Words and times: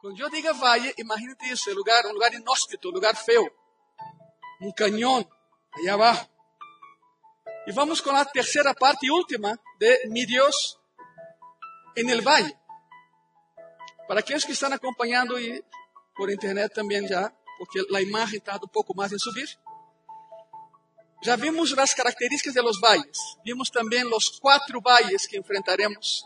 Quando 0.00 0.20
eu 0.20 0.30
diga 0.30 0.52
valle, 0.52 0.94
imagínate 0.98 1.50
isso, 1.50 1.72
lugar, 1.74 2.06
um 2.06 2.12
lugar 2.12 2.32
inóspito, 2.34 2.88
um 2.88 2.92
lugar 2.92 3.16
feio. 3.16 3.50
Um 4.60 4.72
canhão, 4.72 5.26
aí 5.76 5.88
abaixo. 5.88 6.28
E 7.66 7.72
vamos 7.72 8.00
com 8.00 8.10
a 8.10 8.24
terceira 8.24 8.74
parte 8.74 9.06
e 9.06 9.10
última 9.10 9.58
de 9.78 10.08
Mi 10.08 10.24
Deus 10.26 10.78
en 11.96 12.10
el 12.10 12.22
valle. 12.22 12.56
Para 14.06 14.20
aqueles 14.20 14.44
que 14.44 14.52
estão 14.52 14.72
acompanhando 14.72 15.38
e 15.40 15.64
por 16.14 16.30
internet 16.30 16.72
também 16.72 17.06
já, 17.08 17.32
porque 17.58 17.80
a 17.94 18.00
imagem 18.00 18.38
está 18.38 18.56
um 18.56 18.68
pouco 18.68 18.94
mais 18.94 19.12
em 19.12 19.18
subir. 19.18 19.48
Já 21.24 21.34
vimos 21.34 21.76
as 21.76 21.94
características 21.94 22.54
de 22.54 22.60
los 22.60 22.78
valles. 22.78 23.18
Vimos 23.44 23.70
também 23.70 24.04
os 24.04 24.38
quatro 24.38 24.80
valles 24.80 25.26
que 25.26 25.38
enfrentaremos 25.38 26.24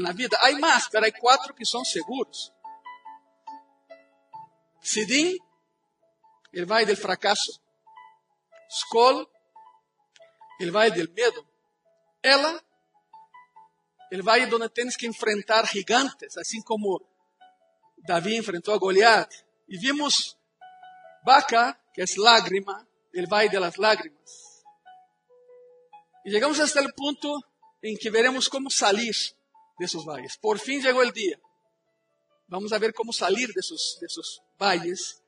na 0.00 0.12
vida. 0.12 0.36
Há 0.40 0.52
mais, 0.52 0.88
mas 0.92 1.04
há 1.04 1.12
quatro 1.12 1.54
que 1.54 1.64
são 1.64 1.84
seguros. 1.84 2.52
Sidim, 4.80 5.36
ele 6.52 6.66
vai 6.66 6.84
do 6.84 6.96
fracasso. 6.96 7.60
Skol, 8.68 9.28
ele 10.60 10.70
vai 10.70 10.90
do 10.90 11.12
medo. 11.12 11.46
Ela, 12.22 12.62
ele 14.10 14.22
vai 14.22 14.44
onde 14.52 14.68
tens 14.68 14.96
que 14.96 15.06
enfrentar 15.06 15.66
gigantes, 15.66 16.36
assim 16.36 16.62
como 16.62 17.04
Davi 18.06 18.36
enfrentou 18.36 18.74
a 18.74 18.78
Goliat. 18.78 19.44
E 19.68 19.78
vimos 19.78 20.36
Baca, 21.24 21.78
que 21.94 22.02
é 22.02 22.04
lágrima, 22.16 22.86
ele 23.12 23.26
vai 23.26 23.48
das 23.48 23.76
lágrimas. 23.76 24.62
E 26.24 26.30
chegamos 26.30 26.58
até 26.58 26.80
o 26.80 26.94
ponto 26.94 27.28
em 27.82 27.96
que 27.96 28.10
veremos 28.10 28.48
como 28.48 28.70
desses 29.82 30.04
valles. 30.04 30.36
Por 30.36 30.58
fim 30.58 30.80
chegou 30.80 31.02
o 31.02 31.12
dia. 31.12 31.38
Vamos 32.48 32.70
ver 32.70 32.92
como 32.92 33.12
sair 33.12 33.52
desses, 33.52 33.98
desses 34.00 34.40
valles. 34.58 35.20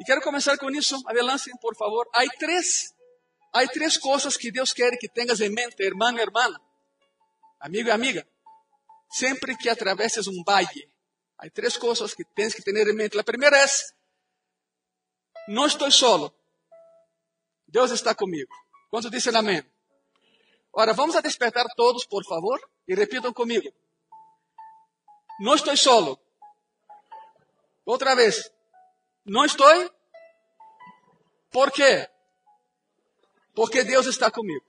E 0.00 0.04
quero 0.04 0.20
começar 0.22 0.56
com 0.56 0.70
isso. 0.70 0.96
Avelancem, 1.06 1.54
por 1.60 1.76
favor. 1.76 2.08
Há 2.14 2.24
três, 2.38 2.94
há 3.52 3.66
três 3.66 3.96
coisas 3.96 4.36
que 4.36 4.52
Deus 4.52 4.72
quer 4.72 4.96
que 4.96 5.08
tenhas 5.08 5.40
em 5.40 5.50
mente, 5.50 5.82
irmão 5.82 6.16
e 6.16 6.20
irmã, 6.20 6.54
amigo 7.60 7.88
e 7.88 7.92
amiga. 7.92 8.26
Sempre 9.10 9.56
que 9.56 9.68
atravesses 9.68 10.26
um 10.26 10.44
valle, 10.44 10.88
há 11.38 11.50
três 11.50 11.76
coisas 11.76 12.14
que 12.14 12.24
tens 12.36 12.54
que 12.54 12.62
ter 12.62 12.74
em 12.76 12.94
mente. 12.94 13.18
A 13.18 13.24
primeira 13.24 13.56
é: 13.56 13.66
não 15.48 15.66
estou 15.66 15.90
solo. 15.90 16.32
Deus 17.66 17.90
está 17.90 18.14
comigo. 18.14 18.54
Quantos 18.90 19.10
dizem 19.10 19.34
amém? 19.34 19.62
Ora, 20.72 20.92
vamos 20.92 21.16
a 21.16 21.20
despertar 21.20 21.66
todos, 21.74 22.06
por 22.06 22.24
favor, 22.24 22.60
e 22.86 22.94
repitam 22.94 23.32
comigo. 23.32 23.68
Não 25.40 25.54
estou 25.54 25.76
solo. 25.76 26.18
Outra 27.84 28.14
vez. 28.14 28.50
Não 29.24 29.44
estou. 29.44 29.66
Por 31.50 31.70
quê? 31.70 32.08
Porque 33.54 33.84
Deus 33.84 34.06
está 34.06 34.30
comigo. 34.30 34.64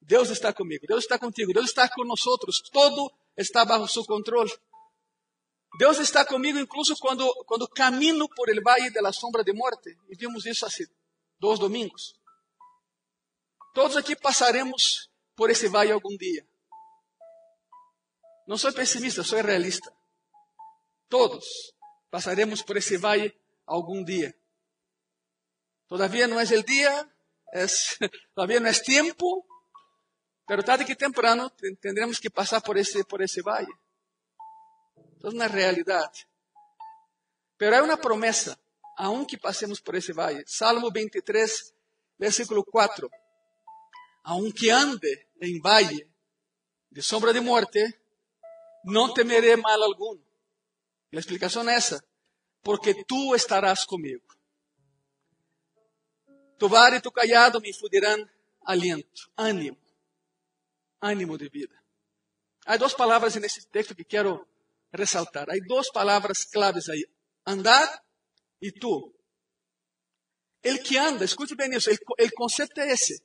Deus 0.00 0.30
está 0.30 0.52
comigo. 0.52 0.86
Deus 0.86 1.04
está 1.04 1.18
contigo. 1.18 1.52
Deus 1.52 1.66
está 1.66 1.88
com 1.88 2.04
nós. 2.04 2.20
Todo 2.72 3.12
está 3.36 3.64
bajo 3.64 3.88
seu 3.88 4.04
controle. 4.04 4.52
Deus 5.78 5.98
está 5.98 6.24
comigo 6.24 6.58
incluso 6.58 6.96
quando, 6.96 7.28
quando 7.46 7.68
camino 7.68 8.28
por 8.28 8.48
el 8.48 8.60
valle 8.60 8.90
de 8.90 9.02
la 9.02 9.12
sombra 9.12 9.42
de 9.42 9.52
morte. 9.52 9.98
E 10.08 10.16
vimos 10.16 10.46
isso 10.46 10.64
há 10.64 10.68
dois 11.38 11.58
domingos. 11.58 12.14
Todos 13.74 13.96
aqui 13.96 14.14
passaremos 14.14 15.10
por 15.34 15.50
esse 15.50 15.68
vale 15.68 15.90
algum 15.90 16.16
dia. 16.16 16.46
Não 18.46 18.58
sou 18.58 18.72
pessimista, 18.72 19.22
sou 19.22 19.40
realista. 19.40 19.92
Todos 21.08 21.44
passaremos 22.10 22.62
por 22.62 22.76
esse 22.76 22.96
vale 22.96 23.34
algum 23.66 24.04
dia. 24.04 24.34
Todavía 25.88 26.26
não 26.26 26.40
é 26.40 26.44
o 26.44 26.62
dia, 26.62 27.08
es, 27.52 27.98
todavía 28.34 28.60
não 28.60 28.68
é 28.68 28.72
tempo, 28.72 29.46
pero 30.46 30.62
tarde 30.62 30.84
que 30.84 30.96
temprano 30.96 31.50
tendremos 31.80 32.18
que 32.18 32.30
passar 32.30 32.60
por 32.60 32.76
esse 32.76 33.04
por 33.04 33.22
esse 33.22 33.42
vale. 33.42 33.72
Então, 35.16 35.30
é 35.30 35.34
uma 35.34 35.46
realidade. 35.46 36.26
Pero 37.56 37.76
há 37.76 37.82
uma 37.82 37.96
promessa, 37.96 38.58
aunque 38.98 39.38
passemos 39.38 39.80
por 39.80 39.94
esse 39.94 40.12
vale. 40.12 40.44
Salmo 40.46 40.90
23, 40.90 41.72
versículo 42.18 42.64
4. 42.64 43.10
Aunque 44.24 44.70
ande 44.70 45.28
em 45.40 45.60
valle 45.60 46.10
de 46.90 47.02
sombra 47.02 47.32
de 47.32 47.40
morte, 47.40 47.80
não 48.84 49.12
temeré 49.12 49.56
mal 49.56 49.82
algum. 49.82 50.18
A 51.12 51.18
explicação 51.18 51.68
é 51.68 51.74
essa, 51.74 52.04
porque 52.62 53.04
tu 53.04 53.34
estarás 53.34 53.84
comigo. 53.84 54.26
Tu 56.58 56.68
vara 56.68 56.96
e 56.96 57.00
tu 57.00 57.10
callado 57.10 57.60
me 57.60 57.70
infundirão 57.70 58.28
aliento, 58.64 59.30
ânimo, 59.36 59.78
ânimo 61.00 61.36
de 61.38 61.48
vida. 61.48 61.74
Há 62.66 62.76
duas 62.76 62.94
palavras 62.94 63.34
nesse 63.36 63.66
texto 63.68 63.94
que 63.94 64.04
quero 64.04 64.46
ressaltar. 64.92 65.48
Há 65.50 65.54
duas 65.66 65.90
palavras 65.90 66.44
claves 66.44 66.88
aí: 66.88 67.06
andar 67.46 68.02
e 68.60 68.72
tu. 68.72 69.12
El 70.62 70.82
que 70.82 70.96
anda, 70.96 71.26
escute 71.26 71.54
bem 71.54 71.74
isso, 71.74 71.90
o 71.90 72.34
conceito 72.34 72.80
é 72.80 72.90
esse. 72.90 73.22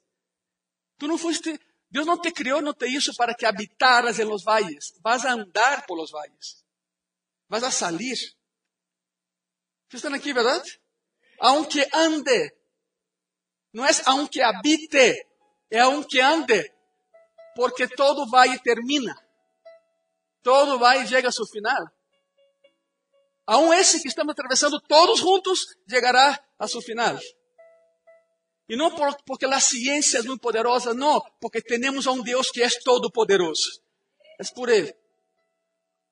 Tu 0.98 1.08
não 1.08 1.18
foste 1.18 1.58
Deus 1.92 2.06
não 2.06 2.20
te 2.20 2.32
criou, 2.32 2.62
não 2.62 2.74
te 2.74 2.88
hizo 2.88 3.14
para 3.16 3.34
que 3.34 3.46
habitaras 3.46 4.20
em 4.20 4.26
los 4.26 4.44
valles. 4.44 4.94
Vas 5.04 5.26
a 5.26 5.32
andar 5.32 5.86
por 5.88 5.98
los 5.98 6.12
valles. 6.12 6.64
Vas 7.48 7.64
a 7.64 7.72
salir. 7.72 8.18
Vocês 9.88 10.04
estão 10.04 10.14
aqui, 10.14 10.32
verdade? 10.32 10.80
Aunque 11.40 11.88
ande. 11.94 12.54
Não 13.74 13.86
é 13.86 13.90
aunque 14.06 14.42
habite. 14.42 15.28
É 15.72 15.80
aunque 15.80 16.20
ande. 16.20 16.72
Porque 17.56 17.88
todo 17.88 18.30
valle 18.30 18.60
termina. 18.60 19.16
Todo 20.44 20.78
valle 20.78 21.08
chega 21.08 21.30
a 21.30 21.32
seu 21.32 21.46
final. 21.48 21.90
Aún 23.48 23.74
esse 23.74 24.00
que 24.00 24.08
estamos 24.08 24.34
atravessando 24.34 24.80
todos 24.80 25.20
juntos 25.20 25.76
chegará 25.90 26.40
a 26.60 26.68
seu 26.68 26.84
final. 26.84 27.20
E 28.70 28.76
não 28.76 28.96
por, 28.96 29.18
porque 29.24 29.46
a 29.46 29.60
ciência 29.60 30.20
é 30.20 30.22
muito 30.22 30.40
poderosa, 30.40 30.94
não, 30.94 31.20
porque 31.42 31.60
temos 31.60 32.06
um 32.06 32.22
Deus 32.22 32.52
que 32.52 32.62
é 32.62 32.70
todo 32.84 33.12
poderoso. 33.12 33.82
É 34.40 34.44
por 34.54 34.70
Ele. 34.70 34.94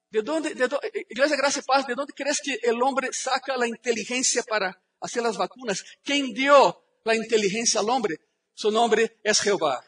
De 0.09 0.27
onde, 0.27 0.55
de 0.55 0.67
donde, 0.67 0.87
Igreja 1.09 1.35
Graça 1.35 1.59
e 1.59 1.63
Paz, 1.63 1.85
de 1.85 1.93
onde 1.93 2.13
crees 2.13 2.39
que 2.41 2.59
o 2.71 2.83
homem 2.83 3.13
saca 3.13 3.61
a 3.61 3.67
inteligência 3.67 4.43
para 4.43 4.75
fazer 4.99 5.23
as 5.23 5.35
vacunas? 5.35 5.83
Quem 6.03 6.33
deu 6.33 6.75
a 7.05 7.15
inteligência 7.15 7.79
ao 7.79 7.87
homem? 7.87 8.17
Su 8.55 8.71
nome 8.71 9.11
é 9.23 9.33
Jeová. 9.33 9.83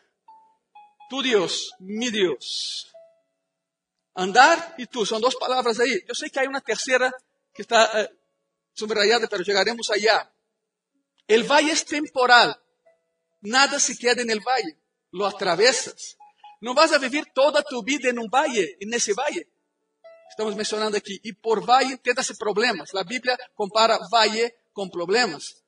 Tu 1.09 1.23
Deus, 1.23 1.71
mi 1.79 2.11
Deus. 2.11 2.93
Andar 4.15 4.75
e 4.77 4.85
tu, 4.85 5.07
são 5.07 5.19
duas 5.19 5.33
palavras 5.33 5.79
aí. 5.79 6.05
Eu 6.07 6.13
sei 6.13 6.29
que 6.29 6.37
há 6.37 6.43
uma 6.43 6.61
terceira 6.61 7.11
que 7.51 7.63
está 7.63 8.03
uh, 8.03 8.15
subrayada, 8.75 9.27
mas 9.31 9.45
chegaremos 9.45 9.89
allá. 9.89 10.29
El 11.29 11.43
valle 11.43 11.71
es 11.71 11.85
temporal. 11.85 12.59
Nada 13.41 13.79
se 13.79 13.95
queda 13.95 14.23
en 14.23 14.31
el 14.31 14.39
valle. 14.39 14.77
Lo 15.11 15.27
atravesas. 15.27 16.17
No 16.59 16.73
vas 16.73 16.91
a 16.91 16.97
vivir 16.97 17.27
toda 17.33 17.61
tu 17.61 17.83
vida 17.83 18.09
en 18.09 18.17
un 18.17 18.27
valle, 18.27 18.75
en 18.79 18.91
ese 18.93 19.13
valle. 19.13 19.47
Estamos 20.27 20.55
mencionando 20.55 20.97
aquí. 20.97 21.19
Y 21.23 21.33
por 21.33 21.63
valle 21.63 21.97
tendrás 21.97 22.35
problemas. 22.35 22.93
La 22.95 23.03
Biblia 23.03 23.37
compara 23.53 23.99
valle 24.11 24.57
con 24.73 24.89
problemas. 24.89 25.63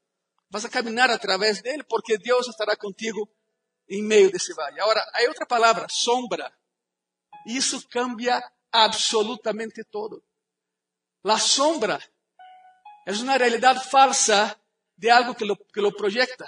Vas 0.50 0.66
a 0.66 0.70
caminar 0.70 1.12
a 1.12 1.20
través 1.20 1.62
de 1.62 1.76
él 1.76 1.86
porque 1.86 2.18
Dios 2.18 2.50
estará 2.50 2.76
contigo 2.76 3.30
en 3.88 4.08
medio 4.08 4.32
de 4.32 4.38
ese 4.38 4.54
valle. 4.56 4.82
Ahora, 4.82 5.04
hay 5.14 5.28
otra 5.28 5.46
palabra, 5.46 5.86
sombra. 5.90 6.52
Y 7.46 7.60
eso 7.60 7.80
cambia 7.88 8.44
absolutamente 8.72 9.84
todo. 9.84 10.24
La 11.22 11.38
sombra 11.38 12.00
es 13.06 13.20
una 13.20 13.38
realidad 13.38 13.80
falsa 13.80 14.61
de 15.02 15.10
algo 15.10 15.34
que 15.34 15.46
lo, 15.46 15.58
que 15.74 15.82
lo 15.82 15.92
proyecta. 15.92 16.46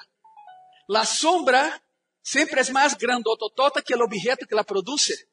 La 0.87 1.05
sombra 1.05 1.83
sempre 2.21 2.61
é 2.61 2.71
mais 2.71 2.93
grandototota 2.93 3.81
que 3.81 3.95
o 3.95 4.03
objeto 4.03 4.45
que 4.45 4.53
la 4.53 4.63
produce. 4.63 5.27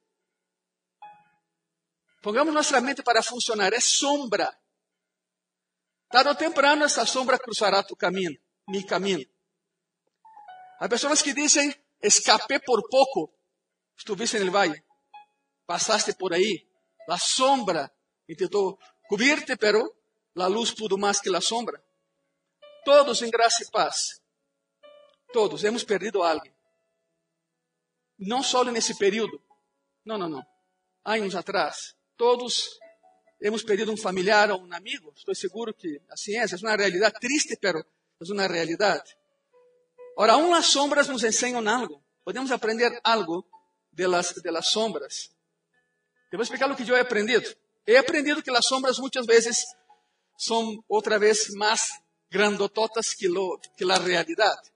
Pongamos 2.22 2.54
nossa 2.54 2.80
mente 2.80 3.02
para 3.02 3.22
funcionar. 3.22 3.74
É 3.74 3.80
sombra. 3.80 4.48
Tarde 6.08 6.30
ou 6.30 6.34
temprano, 6.34 6.84
essa 6.84 7.04
sombra 7.04 7.38
cruzará 7.38 7.82
tu 7.82 7.94
caminho, 7.94 8.40
mi 8.66 8.84
caminho. 8.84 9.28
Há 10.80 10.88
pessoas 10.88 11.20
que 11.20 11.34
dizem, 11.34 11.74
escapé 12.02 12.58
por 12.58 12.88
pouco. 12.88 13.36
Estuviste 13.98 14.40
no 14.40 14.50
valle. 14.50 14.82
Passaste 15.66 16.14
por 16.14 16.32
aí. 16.32 16.66
A 17.06 17.18
sombra 17.18 17.92
tentou 18.26 18.78
cobrir-te, 19.08 19.56
pero 19.56 19.80
a 20.36 20.46
luz 20.46 20.72
pudo 20.72 20.96
mais 20.96 21.20
que 21.20 21.28
a 21.34 21.40
sombra. 21.40 21.84
Todos 22.84 23.22
em 23.22 23.30
graça 23.30 23.62
e 23.62 23.70
paz. 23.70 24.20
Todos 25.32 25.64
hemos 25.64 25.84
perdido 25.84 26.22
alguém. 26.22 26.52
Não 28.18 28.42
só 28.42 28.64
nesse 28.64 28.96
período. 28.96 29.40
Não, 30.04 30.18
não, 30.18 30.28
não. 30.28 30.46
Anos 31.04 31.34
atrás. 31.34 31.94
Todos 32.16 32.78
hemos 33.40 33.62
perdido 33.62 33.92
um 33.92 33.96
familiar 33.96 34.50
ou 34.50 34.60
um 34.60 34.74
amigo. 34.74 35.12
Estou 35.16 35.34
seguro 35.34 35.72
que 35.72 36.00
assim 36.10 36.36
é. 36.36 36.44
É 36.44 36.56
uma 36.62 36.76
realidade 36.76 37.18
triste, 37.18 37.56
pero 37.56 37.78
é 37.78 38.32
uma 38.32 38.46
realidade. 38.46 39.16
Ora, 40.16 40.34
aún 40.34 40.52
as 40.52 40.66
sombras 40.66 41.08
nos 41.08 41.24
ensinam 41.24 41.66
algo. 41.66 42.02
Podemos 42.22 42.50
aprender 42.50 43.00
algo 43.02 43.46
de 43.90 44.06
las, 44.06 44.34
de 44.34 44.50
las 44.50 44.68
sombras. 44.70 45.30
Eu 46.30 46.36
vou 46.38 46.42
explicar 46.42 46.70
o 46.70 46.76
que 46.76 46.88
eu 46.88 46.96
he 46.96 47.00
aprendido. 47.00 47.48
He 47.86 47.96
aprendido 47.96 48.42
que 48.42 48.50
as 48.50 48.66
sombras 48.66 48.98
muitas 48.98 49.26
vezes 49.26 49.64
são 50.36 50.84
outra 50.88 51.18
vez 51.18 51.48
mais 51.56 51.80
grandototas 52.30 53.14
que, 53.14 53.28
lo, 53.28 53.60
que 53.76 53.84
a 53.90 53.98
realidade, 53.98 54.70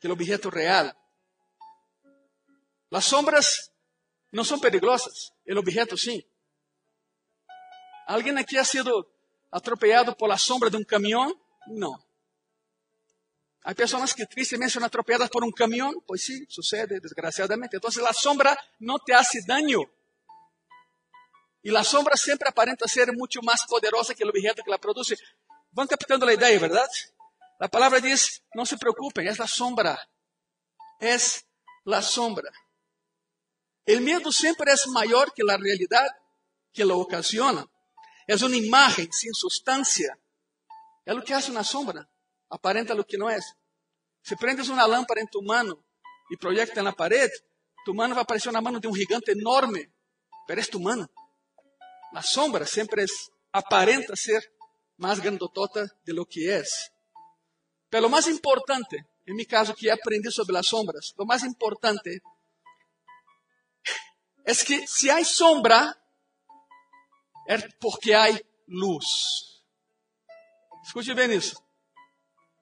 que 0.00 0.08
o 0.08 0.12
objeto 0.12 0.50
real. 0.50 0.92
As 2.90 3.04
sombras 3.04 3.70
não 4.32 4.44
são 4.44 4.58
perigosas, 4.58 5.32
o 5.48 5.58
objeto 5.58 5.96
sim. 5.96 6.22
¿Alguien 8.06 8.36
aqui 8.38 8.58
ha 8.58 8.64
sido 8.64 9.10
atropellado 9.50 10.16
por 10.16 10.28
la 10.28 10.36
sombra 10.36 10.68
de 10.68 10.76
un 10.76 10.84
camión? 10.84 11.32
No. 11.66 12.04
Hay 13.62 13.74
personas 13.74 14.12
que 14.12 14.26
tristemente 14.26 14.74
son 14.74 14.84
atropelladas 14.84 15.30
por 15.30 15.42
un 15.42 15.50
camión, 15.50 15.94
pues 16.06 16.22
sí, 16.22 16.44
sucede 16.48 17.00
desgraciadamente. 17.00 17.76
Entonces 17.76 18.02
la 18.02 18.12
sombra 18.12 18.58
no 18.80 18.98
te 18.98 19.14
hace 19.14 19.40
daño. 19.46 19.80
Y 21.62 21.70
la 21.70 21.82
sombra 21.82 22.14
siempre 22.14 22.50
aparenta 22.50 22.86
ser 22.86 23.10
mucho 23.14 23.40
más 23.42 23.64
poderosa 23.66 24.14
que 24.14 24.22
el 24.22 24.28
objeto 24.28 24.62
que 24.62 24.70
la 24.70 24.76
produce. 24.76 25.16
Van 25.74 25.88
captando 25.88 26.24
la 26.24 26.34
idea, 26.34 26.58
¿verdad? 26.60 26.88
La 27.58 27.68
palabra 27.68 27.98
dice, 27.98 28.42
no 28.54 28.64
se 28.64 28.78
preocupen, 28.78 29.26
es 29.26 29.40
la 29.40 29.48
sombra. 29.48 29.98
Es 31.00 31.44
la 31.84 32.00
sombra. 32.00 32.48
El 33.84 34.00
miedo 34.00 34.30
siempre 34.30 34.72
es 34.72 34.86
mayor 34.86 35.34
que 35.34 35.42
la 35.42 35.56
realidad 35.56 36.06
que 36.72 36.84
lo 36.84 36.98
ocasiona. 36.98 37.68
É 38.28 38.36
uma 38.36 38.56
imagem 38.56 39.10
sem 39.12 39.34
substância. 39.34 40.16
É 41.04 41.12
o 41.12 41.20
que 41.22 41.34
hace 41.34 41.50
uma 41.50 41.64
sombra. 41.64 42.08
Aparenta 42.48 42.94
o 42.94 43.04
que 43.04 43.18
não 43.18 43.28
é. 43.28 43.38
Se 44.22 44.36
prendes 44.36 44.68
uma 44.68 44.86
lâmpada 44.86 45.20
em 45.20 45.26
tu 45.26 45.42
mano 45.42 45.84
e 46.30 46.36
proyecta 46.36 46.82
na 46.82 46.92
parede, 46.92 47.34
tu 47.84 47.92
mano 47.92 48.14
vai 48.14 48.24
parecer 48.24 48.48
uma 48.48 48.62
mano 48.62 48.80
de 48.80 48.86
um 48.86 48.94
gigante 48.94 49.32
enorme, 49.32 49.92
pero 50.46 50.60
é 50.60 50.64
tu 50.64 50.80
mano. 50.80 51.10
A 52.14 52.22
sombra 52.22 52.64
sempre 52.64 53.02
é, 53.02 53.06
aparenta 53.52 54.14
ser 54.16 54.53
mais 54.96 55.18
grandotota 55.18 55.90
de 56.04 56.12
lo 56.12 56.26
que 56.26 56.48
é. 56.48 56.62
Pero 57.90 58.06
o 58.06 58.10
mais 58.10 58.26
importante, 58.26 58.96
em 59.26 59.34
meu 59.34 59.46
caso 59.46 59.74
que 59.74 59.90
aprendi 59.90 60.30
sobre 60.30 60.56
as 60.56 60.66
sombras, 60.66 61.12
o 61.18 61.24
mais 61.24 61.42
importante 61.42 62.20
é 64.44 64.54
que 64.54 64.86
se 64.86 65.10
há 65.10 65.24
sombra, 65.24 65.96
é 67.48 67.58
porque 67.80 68.12
há 68.12 68.26
luz. 68.68 69.62
Escute 70.84 71.14
bem 71.14 71.32
isso. 71.32 71.62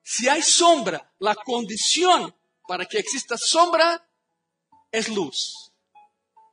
Se 0.05 0.29
há 0.29 0.41
sombra, 0.43 1.09
a 1.25 1.35
condição 1.35 2.33
para 2.67 2.87
que 2.87 2.99
exista 2.99 3.37
sombra 3.37 4.01
é 4.93 5.01
luz. 5.09 5.71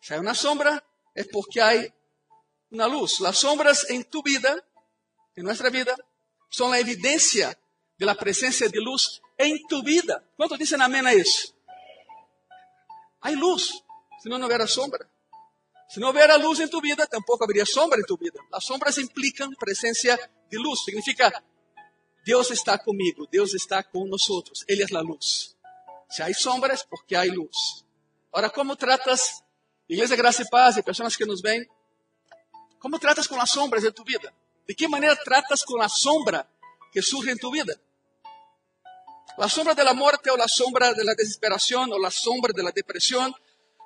Se 0.02 0.14
há 0.14 0.20
uma 0.20 0.34
sombra, 0.34 0.84
é 1.16 1.24
porque 1.24 1.60
há 1.60 1.72
uma 2.72 2.86
luz. 2.86 3.22
As 3.22 3.38
sombras 3.38 3.90
em 3.90 4.02
tu 4.02 4.22
vida, 4.24 4.64
em 5.40 5.44
nossa 5.44 5.70
vida, 5.70 5.96
são 6.52 6.72
a 6.72 6.80
evidência 6.80 7.58
da 7.98 8.14
presença 8.14 8.68
de 8.68 8.78
luz 8.78 9.22
em 9.38 9.66
tu 9.68 9.82
vida. 9.82 10.22
Quanto 10.36 10.58
dizem 10.58 10.82
amém 10.82 11.06
a 11.06 11.16
isso? 11.16 11.56
Há 13.22 13.30
luz, 13.32 13.82
senão 14.22 14.38
não 14.38 14.48
haverá 14.48 14.68
sombra. 14.68 15.10
Se 15.88 16.00
não 16.00 16.10
houver 16.10 16.30
luz 16.36 16.60
em 16.60 16.68
tu 16.68 16.82
vida, 16.82 17.08
tampouco 17.08 17.46
haveria 17.46 17.66
sombra 17.66 18.00
em 18.00 18.04
tu 18.04 18.18
vida. 18.18 18.38
As 18.52 18.66
sombras 18.66 18.98
implicam 18.98 19.50
presença 19.52 20.18
de 20.50 20.58
luz. 20.58 20.84
Significa, 20.84 21.44
Deus 22.26 22.52
está 22.52 22.78
comigo, 22.78 23.26
Deus 23.28 23.54
está 23.54 23.82
nós. 23.82 24.66
Ele 24.68 24.84
é 24.84 24.98
a 24.98 25.02
luz. 25.02 25.56
Se 26.10 26.22
há 26.22 26.34
sombras, 26.34 26.84
porque 26.84 27.16
há 27.16 27.24
luz. 27.24 27.86
Ora, 28.32 28.50
como 28.50 28.76
tratas, 28.76 29.42
Igreja 29.88 30.18
Graça 30.18 30.44
e 30.44 30.50
Paz 30.50 30.76
e 30.76 30.84
pessoas 30.84 31.16
que 31.16 31.26
nos 31.26 31.42
veem, 31.42 31.66
como 32.78 33.00
tratas 33.00 33.26
com 33.26 33.40
as 33.40 33.50
sombras 33.50 33.84
de 33.84 33.92
tu 33.92 34.04
vida? 34.04 34.34
De 34.70 34.76
que 34.76 34.88
maneira 34.88 35.16
tratas 35.16 35.64
com 35.64 35.82
a 35.82 35.90
sombra 35.90 36.48
que 36.94 37.02
surge 37.02 37.32
em 37.32 37.36
tu 37.36 37.50
vida? 37.50 37.82
A 39.36 39.50
sombra 39.50 39.74
da 39.74 39.96
morte, 39.96 40.30
ou 40.30 40.40
a 40.40 40.48
sombra 40.48 40.94
da 40.94 41.16
desesperação, 41.16 41.90
ou 41.90 42.06
a 42.06 42.12
sombra 42.12 42.54
da 42.54 42.70
depressão, 42.70 43.34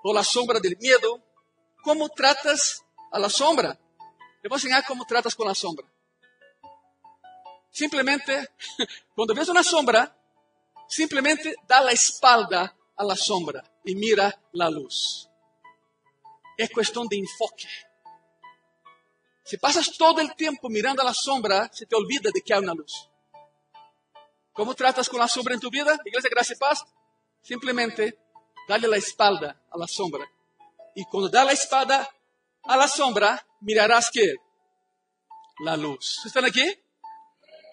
ou 0.03 0.17
a 0.17 0.23
sombra 0.25 0.59
do 0.59 0.69
medo, 0.81 1.23
como 1.85 2.09
tratas 2.09 2.83
a 3.13 3.17
la 3.17 3.29
sombra. 3.29 3.79
Eu 4.43 4.49
vou 4.49 4.57
ensinar 4.57 4.83
como 4.83 5.05
tratas 5.05 5.33
com 5.33 5.47
a 5.47 5.55
sombra. 5.55 5.85
Simplesmente, 7.71 8.33
quando 9.15 9.33
vês 9.33 9.47
uma 9.47 9.63
sombra, 9.63 10.13
simplesmente 10.89 11.55
dá 11.65 11.79
a 11.79 11.93
espalda 11.93 12.75
a 12.97 13.03
la 13.05 13.15
sombra 13.15 13.63
e 13.85 13.95
mira 13.95 14.37
a 14.59 14.67
luz. 14.67 15.29
É 16.59 16.67
questão 16.67 17.07
de 17.07 17.17
enfoque. 17.17 17.69
Se 19.43 19.57
passas 19.57 19.97
todo 19.97 20.21
o 20.21 20.35
tempo 20.35 20.69
mirando 20.69 21.01
a 21.01 21.05
la 21.05 21.13
sombra, 21.13 21.69
se 21.71 21.85
te 21.85 21.95
olvida 21.95 22.31
de 22.31 22.41
que 22.41 22.53
há 22.53 22.59
uma 22.59 22.73
luz. 22.73 23.09
Como 24.53 24.73
tratas 24.73 25.07
com 25.07 25.21
a 25.21 25.27
sombra 25.27 25.55
em 25.55 25.59
tu 25.59 25.69
vida? 25.69 25.97
Igreja 26.05 26.29
Graça 26.29 26.53
e 26.53 26.57
Paz? 26.57 26.83
Simplesmente, 27.41 28.17
dale 28.67 28.87
a 28.93 28.97
espalda 28.97 29.61
a 29.69 29.77
la 29.77 29.87
sombra 29.87 30.25
y 30.95 31.05
cuando 31.05 31.29
da 31.29 31.43
la 31.43 31.51
espada 31.51 32.09
a 32.63 32.77
la 32.77 32.87
sombra, 32.87 33.45
mirarás 33.61 34.09
que 34.11 34.35
la 35.63 35.75
luz. 35.75 36.21
¿Están 36.25 36.45
aquí? 36.45 36.63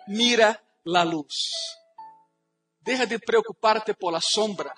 Mira 0.08 0.62
la 0.84 1.04
luz. 1.04 1.50
Deja 2.80 3.06
de 3.06 3.18
preocuparte 3.18 3.94
por 3.94 4.12
la 4.12 4.20
sombra. 4.20 4.74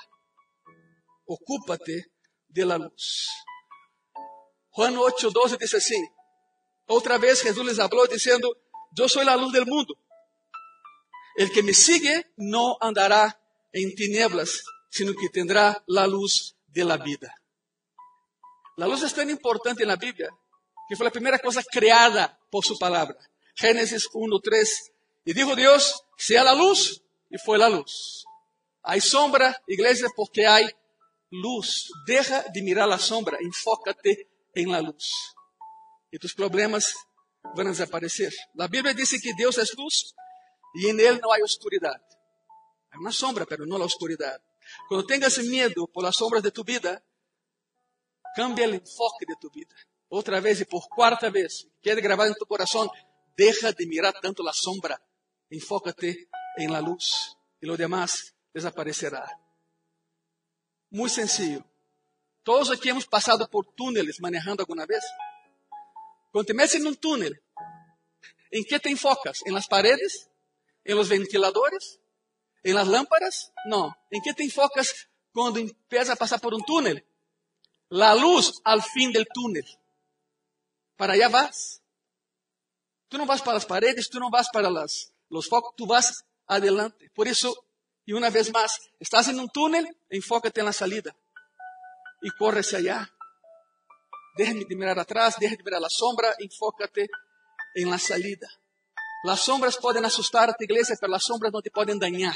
Ocúpate 1.24 2.12
de 2.48 2.66
la 2.66 2.78
luz. 2.78 3.28
Juan 4.70 4.96
8:12 4.96 5.58
dice 5.58 5.76
así. 5.76 6.08
Otra 6.86 7.18
vez 7.18 7.42
Jesús 7.42 7.64
les 7.64 7.78
habló 7.78 8.06
diciendo, 8.06 8.56
yo 8.92 9.08
soy 9.08 9.24
la 9.24 9.36
luz 9.36 9.52
del 9.52 9.66
mundo. 9.66 9.96
El 11.36 11.50
que 11.50 11.62
me 11.62 11.72
sigue 11.72 12.32
no 12.36 12.76
andará 12.80 13.40
en 13.72 13.94
tinieblas, 13.94 14.62
sino 14.90 15.12
que 15.14 15.28
tendrá 15.28 15.82
la 15.86 16.06
luz 16.06 16.56
de 16.68 16.84
la 16.84 16.98
vida. 16.98 17.34
A 18.78 18.86
luz 18.86 19.02
é 19.02 19.08
tão 19.08 19.30
importante 19.30 19.84
na 19.84 19.96
Bíblia 19.96 20.28
que 20.88 20.96
foi 20.96 21.06
a 21.06 21.10
primeira 21.10 21.38
coisa 21.38 21.62
criada 21.62 22.36
por 22.50 22.64
sua 22.64 22.76
palavra. 22.78 23.16
Gênesis 23.54 24.08
1, 24.12 24.40
3. 24.40 24.92
E 25.26 25.32
dijo 25.32 25.54
Deus: 25.54 26.02
sea 26.18 26.42
a 26.42 26.52
luz, 26.52 27.00
e 27.30 27.38
foi 27.38 27.62
a 27.62 27.68
luz. 27.68 28.24
Há 28.82 28.98
sombra, 29.00 29.56
igreja, 29.68 30.08
porque 30.16 30.44
há 30.44 30.58
luz. 31.30 31.88
Deja 32.06 32.42
de 32.48 32.60
mirar 32.60 32.90
a 32.90 32.98
sombra, 32.98 33.38
enfócate 33.40 34.26
em 34.54 34.66
la 34.66 34.80
luz. 34.80 35.32
E 36.12 36.18
tus 36.18 36.34
problemas 36.34 36.92
vão 37.54 37.64
desaparecer. 37.64 38.32
A 38.58 38.68
Bíblia 38.68 38.94
diz 38.94 39.10
que 39.10 39.34
Deus 39.34 39.58
é 39.58 39.64
luz 39.76 40.12
e 40.76 40.86
em 40.86 41.00
Ele 41.00 41.20
não 41.20 41.32
há 41.32 41.38
oscuridade. 41.42 42.04
Há 42.90 42.98
uma 42.98 43.12
sombra, 43.12 43.46
mas 43.48 43.68
não 43.68 43.82
há 43.82 43.84
oscuridade. 43.84 44.42
Quando 44.88 45.06
tenhas 45.06 45.38
medo 45.38 45.88
por 45.88 46.04
as 46.04 46.16
sombras 46.16 46.42
de 46.42 46.50
tu 46.50 46.62
vida, 46.62 47.02
Cambia 48.34 48.64
el 48.64 48.74
enfoque 48.74 49.26
de 49.26 49.36
tu 49.36 49.50
vida. 49.50 49.74
Otra 50.08 50.40
vez 50.40 50.60
y 50.60 50.64
por 50.64 50.88
cuarta 50.88 51.30
vez, 51.30 51.68
quede 51.82 52.00
grabado 52.00 52.30
en 52.30 52.36
tu 52.36 52.46
corazón, 52.46 52.88
deja 53.36 53.72
de 53.72 53.86
mirar 53.86 54.14
tanto 54.20 54.42
la 54.42 54.52
sombra, 54.52 55.00
enfócate 55.50 56.28
en 56.56 56.72
la 56.72 56.80
luz 56.80 57.36
y 57.60 57.66
lo 57.66 57.76
demás 57.76 58.34
desaparecerá. 58.52 59.38
Muy 60.90 61.08
sencillo. 61.08 61.64
Todos 62.42 62.70
aquí 62.70 62.88
hemos 62.88 63.06
pasado 63.06 63.48
por 63.48 63.66
túneles 63.74 64.20
manejando 64.20 64.62
alguna 64.62 64.84
vez. 64.84 65.02
Cuando 66.32 66.46
te 66.46 66.54
metes 66.54 66.74
en 66.74 66.86
un 66.88 66.96
túnel, 66.96 67.40
¿en 68.50 68.64
qué 68.64 68.80
te 68.80 68.90
enfocas? 68.90 69.40
¿En 69.44 69.54
las 69.54 69.68
paredes? 69.68 70.28
¿En 70.82 70.96
los 70.96 71.08
ventiladores? 71.08 72.00
¿En 72.64 72.74
las 72.74 72.88
lámparas? 72.88 73.52
No. 73.66 73.96
¿En 74.10 74.20
qué 74.22 74.32
te 74.32 74.42
enfocas 74.42 75.08
cuando 75.32 75.60
empiezas 75.60 76.10
a 76.10 76.16
pasar 76.16 76.40
por 76.40 76.54
un 76.54 76.64
túnel? 76.64 77.06
la 77.92 78.14
luz 78.14 78.60
al 78.64 78.82
fin 78.82 79.12
del 79.12 79.26
túnel. 79.32 79.66
Para 80.96 81.12
allá 81.12 81.28
vas. 81.28 81.82
Tú 83.08 83.18
no 83.18 83.26
vas 83.26 83.42
para 83.42 83.54
las 83.54 83.66
paredes, 83.66 84.08
tú 84.08 84.18
no 84.18 84.30
vas 84.30 84.48
para 84.50 84.70
las, 84.70 85.12
los 85.28 85.46
focos, 85.46 85.74
tú 85.76 85.86
vas 85.86 86.24
adelante. 86.46 87.10
Por 87.14 87.28
eso, 87.28 87.54
y 88.06 88.14
una 88.14 88.30
vez 88.30 88.50
más, 88.50 88.80
estás 88.98 89.28
en 89.28 89.38
un 89.38 89.50
túnel, 89.50 89.86
enfócate 90.08 90.60
en 90.60 90.66
la 90.66 90.72
salida. 90.72 91.14
Y 92.22 92.30
corre 92.30 92.60
hacia 92.60 92.78
allá. 92.78 93.12
Deja 94.34 94.52
de 94.54 94.76
mirar 94.76 94.98
atrás, 94.98 95.36
deja 95.38 95.56
de 95.56 95.62
mirar 95.62 95.80
la 95.80 95.90
sombra, 95.90 96.34
enfócate 96.38 97.08
en 97.74 97.90
la 97.90 97.98
salida. 97.98 98.48
Las 99.24 99.40
sombras 99.40 99.76
pueden 99.76 100.04
asustar 100.04 100.50
a 100.50 100.54
tu 100.54 100.64
iglesia, 100.64 100.96
pero 101.00 101.12
las 101.12 101.24
sombras 101.24 101.52
no 101.52 101.60
te 101.60 101.70
pueden 101.70 101.98
dañar. 101.98 102.34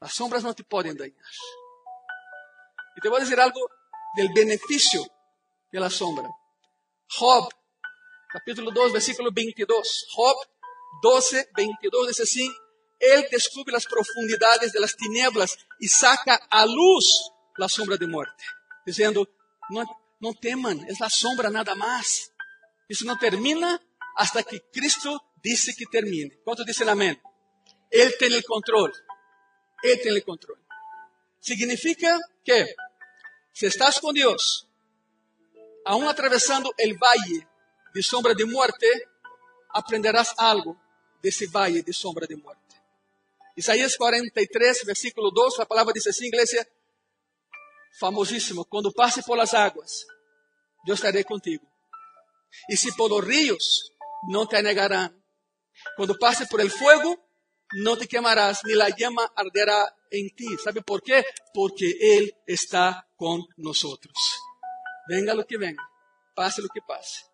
Las 0.00 0.12
sombras 0.14 0.44
no 0.44 0.54
te 0.54 0.64
pueden 0.64 0.96
dañar. 0.96 1.16
Y 2.96 3.00
te 3.00 3.08
a 3.08 3.18
decir 3.18 3.40
algo 3.40 3.60
del 4.16 4.28
beneficio 4.34 5.02
de 5.72 5.80
la 5.80 5.90
sombra. 5.90 6.28
Job 7.08 7.48
capítulo 8.28 8.70
2, 8.70 8.92
versículo 8.92 9.30
22. 9.32 10.06
Job 10.14 10.36
12, 11.02 11.50
22 11.56 12.08
dice 12.08 12.22
así, 12.22 12.50
Él 12.98 13.26
descubre 13.30 13.72
las 13.72 13.86
profundidades 13.86 14.72
de 14.72 14.80
las 14.80 14.94
tinieblas 14.96 15.56
y 15.80 15.88
saca 15.88 16.36
a 16.50 16.66
luz 16.66 17.32
la 17.56 17.68
sombra 17.68 17.96
de 17.96 18.06
muerte. 18.06 18.44
Diciendo, 18.84 19.28
no, 19.70 19.84
no 20.20 20.34
teman, 20.34 20.84
es 20.88 21.00
la 21.00 21.10
sombra 21.10 21.50
nada 21.50 21.74
más. 21.74 22.32
Eso 22.88 23.04
no 23.04 23.18
termina 23.18 23.80
hasta 24.16 24.42
que 24.42 24.62
Cristo 24.72 25.32
dice 25.42 25.74
que 25.76 25.86
termine. 25.86 26.40
¿Cuántos 26.44 26.66
dicen 26.66 26.88
amén? 26.88 27.20
Él 27.90 28.14
tiene 28.18 28.36
el 28.36 28.44
control. 28.44 28.92
Él 29.82 29.98
tiene 30.02 30.18
el 30.18 30.24
control. 30.24 30.58
Significa 31.40 32.18
que 32.44 32.74
si 33.52 33.66
estás 33.66 34.00
con 34.00 34.14
Dios, 34.14 34.68
aún 35.84 36.06
atravesando 36.06 36.72
el 36.76 36.94
valle 36.94 37.46
de 37.94 38.02
sombra 38.02 38.34
de 38.34 38.44
muerte, 38.44 38.86
aprenderás 39.70 40.34
algo 40.36 40.80
de 41.22 41.28
ese 41.28 41.46
valle 41.46 41.82
de 41.82 41.92
sombra 41.92 42.26
de 42.26 42.36
muerte. 42.36 42.62
Isaías 43.56 43.96
43, 43.96 44.84
versículo 44.86 45.30
2, 45.32 45.58
la 45.58 45.66
palabra 45.66 45.92
dice 45.92 46.10
así, 46.10 46.26
iglesia, 46.26 46.66
famosísimo, 47.98 48.64
cuando 48.64 48.90
pase 48.92 49.22
por 49.22 49.36
las 49.36 49.54
aguas, 49.54 50.06
yo 50.86 50.94
estaré 50.94 51.24
contigo. 51.24 51.66
Y 52.68 52.76
si 52.76 52.90
por 52.92 53.10
los 53.10 53.24
ríos, 53.24 53.92
no 54.28 54.46
te 54.46 54.56
anegarán. 54.56 55.22
Cuando 55.96 56.16
pase 56.16 56.46
por 56.46 56.60
el 56.60 56.70
fuego, 56.70 57.28
no 57.74 57.96
te 57.96 58.08
quemarás, 58.08 58.64
ni 58.64 58.74
la 58.74 58.88
llama 58.88 59.30
arderá 59.36 59.94
en 60.10 60.34
ti. 60.34 60.46
¿Sabe 60.62 60.82
por 60.82 61.02
qué? 61.02 61.24
Porque 61.52 61.94
Él 62.00 62.34
está 62.46 63.08
con 63.16 63.44
nosotros. 63.56 64.14
Venga 65.08 65.34
lo 65.34 65.46
que 65.46 65.56
venga, 65.56 65.82
pase 66.34 66.62
lo 66.62 66.68
que 66.68 66.80
pase. 66.86 67.24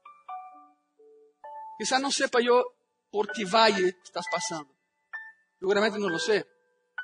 Quizá 1.78 1.98
no 1.98 2.10
sepa 2.10 2.40
yo 2.40 2.64
por 3.10 3.30
qué 3.32 3.44
valle 3.44 3.96
estás 4.04 4.26
pasando. 4.30 4.72
Seguramente 5.58 5.98
no 5.98 6.08
lo 6.08 6.18
sé. 6.18 6.46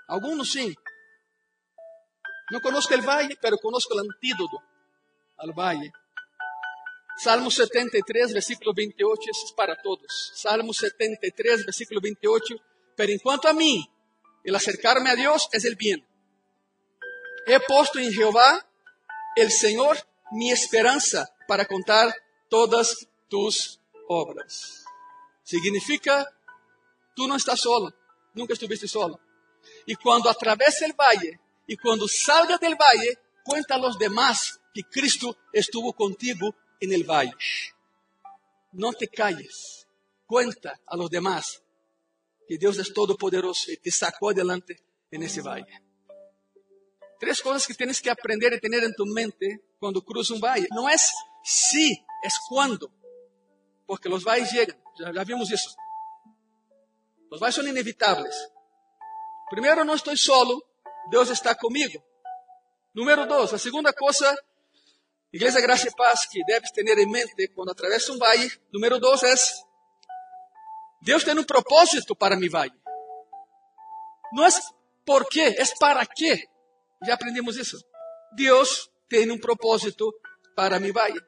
Algunos 0.09 0.51
sí. 0.51 0.75
No 2.51 2.61
conozco 2.61 2.95
el 2.95 3.03
valle, 3.03 3.37
pero 3.41 3.57
conozco 3.59 3.95
el 3.95 4.01
antídoto 4.01 4.63
al 5.39 5.53
valle. 5.53 5.93
Salmo 7.17 7.51
73, 7.51 8.33
versículo 8.33 8.73
28, 8.75 9.21
eso 9.31 9.47
es 9.47 9.53
para 9.53 9.77
todos. 9.77 10.33
Salmo 10.35 10.73
73, 10.73 11.67
versículo 11.67 12.01
28. 12.01 12.55
Pero 12.97 13.13
en 13.13 13.19
cuanto 13.19 13.49
a 13.49 13.53
mí, 13.53 13.89
el 14.43 14.55
acercarme 14.55 15.11
a 15.11 15.15
Dios 15.15 15.49
es 15.53 15.65
el 15.65 15.77
bien. 15.77 16.07
He 17.47 17.61
puesto 17.61 17.99
en 17.99 18.13
Jehová, 18.13 18.67
el 19.37 19.51
Señor, 19.51 19.99
mi 20.33 20.51
esperanza 20.51 21.29
para 21.47 21.67
contar 21.67 22.15
todas 22.49 23.07
tus 23.29 23.81
obras. 24.09 24.85
Significa, 25.43 26.27
tú 27.15 27.27
no 27.29 27.37
estás 27.37 27.61
solo, 27.61 27.95
nunca 28.35 28.55
estuviste 28.55 28.89
solo. 28.89 29.21
Y 29.87 29.95
cuando 29.97 30.31
atravese 30.31 30.87
el 30.87 30.95
valle 30.95 31.41
y 31.71 31.77
cuando 31.77 32.09
salga 32.09 32.59
del 32.59 32.75
valle, 32.75 33.17
cuenta 33.45 33.77
a 33.77 33.79
los 33.79 33.97
demás 33.97 34.59
que 34.75 34.83
Cristo 34.83 35.39
estuvo 35.53 35.93
contigo 35.93 36.53
en 36.81 36.93
el 36.93 37.05
valle. 37.05 37.33
No 38.73 38.93
te 38.93 39.07
calles, 39.07 39.87
cuenta 40.27 40.81
a 40.85 40.97
los 40.97 41.09
demás 41.09 41.63
que 42.49 42.59
Dios 42.59 42.77
es 42.81 42.93
todopoderoso 42.93 43.71
y 43.71 43.77
te 43.77 43.93
sacó 43.93 44.31
adelante 44.31 44.83
en 45.13 45.23
ese 45.23 45.43
valle. 45.43 45.81
Tres 47.21 47.41
cosas 47.41 47.69
que 47.69 47.75
tienes 47.75 48.01
que 48.01 48.11
aprender 48.11 48.53
y 48.53 48.59
tener 48.59 48.83
en 48.83 48.93
tu 48.93 49.07
mente 49.07 49.63
cuando 49.79 50.05
cruzas 50.05 50.33
un 50.33 50.41
valle. 50.41 50.67
No 50.75 50.89
es 50.89 51.13
si, 51.45 51.93
es 52.25 52.35
cuando. 52.49 52.91
Porque 53.87 54.09
los 54.09 54.25
valles 54.25 54.51
llegan. 54.51 54.77
Ya, 54.99 55.13
ya 55.13 55.23
vimos 55.23 55.49
eso. 55.53 55.71
Los 57.31 57.39
valles 57.39 57.55
son 57.55 57.69
inevitables. 57.69 58.35
Primero, 59.49 59.85
no 59.85 59.95
estoy 59.95 60.17
solo. 60.17 60.65
Dios 61.11 61.31
está 61.31 61.55
conmigo. 61.55 62.03
Número 62.93 63.27
dos, 63.27 63.53
la 63.53 63.59
segunda 63.59 63.93
cosa, 63.93 64.37
Iglesia 65.33 65.61
Gracia 65.61 65.91
y 65.91 65.95
Paz, 65.97 66.27
que 66.31 66.41
debes 66.47 66.73
tener 66.73 66.99
en 66.99 67.11
mente 67.11 67.53
cuando 67.55 67.73
atraviesas 67.73 68.11
un 68.11 68.19
valle. 68.19 68.51
Número 68.73 68.99
dos 68.99 69.23
es 69.23 69.65
Deus 71.03 71.25
tem 71.25 71.39
um 71.39 71.45
propósito 71.45 72.15
para 72.15 72.37
mi 72.37 72.49
valle. 72.49 72.75
Não 74.33 74.45
é 74.45 74.51
por 75.07 75.27
quê, 75.29 75.57
é 75.57 75.65
para 75.79 76.05
quê. 76.05 76.47
Já 77.03 77.15
aprendemos 77.15 77.57
isso. 77.57 77.83
Deus 78.33 78.91
tem 79.09 79.31
um 79.31 79.39
propósito 79.39 80.13
para 80.55 80.79
mi 80.79 80.93
valle. 80.93 81.21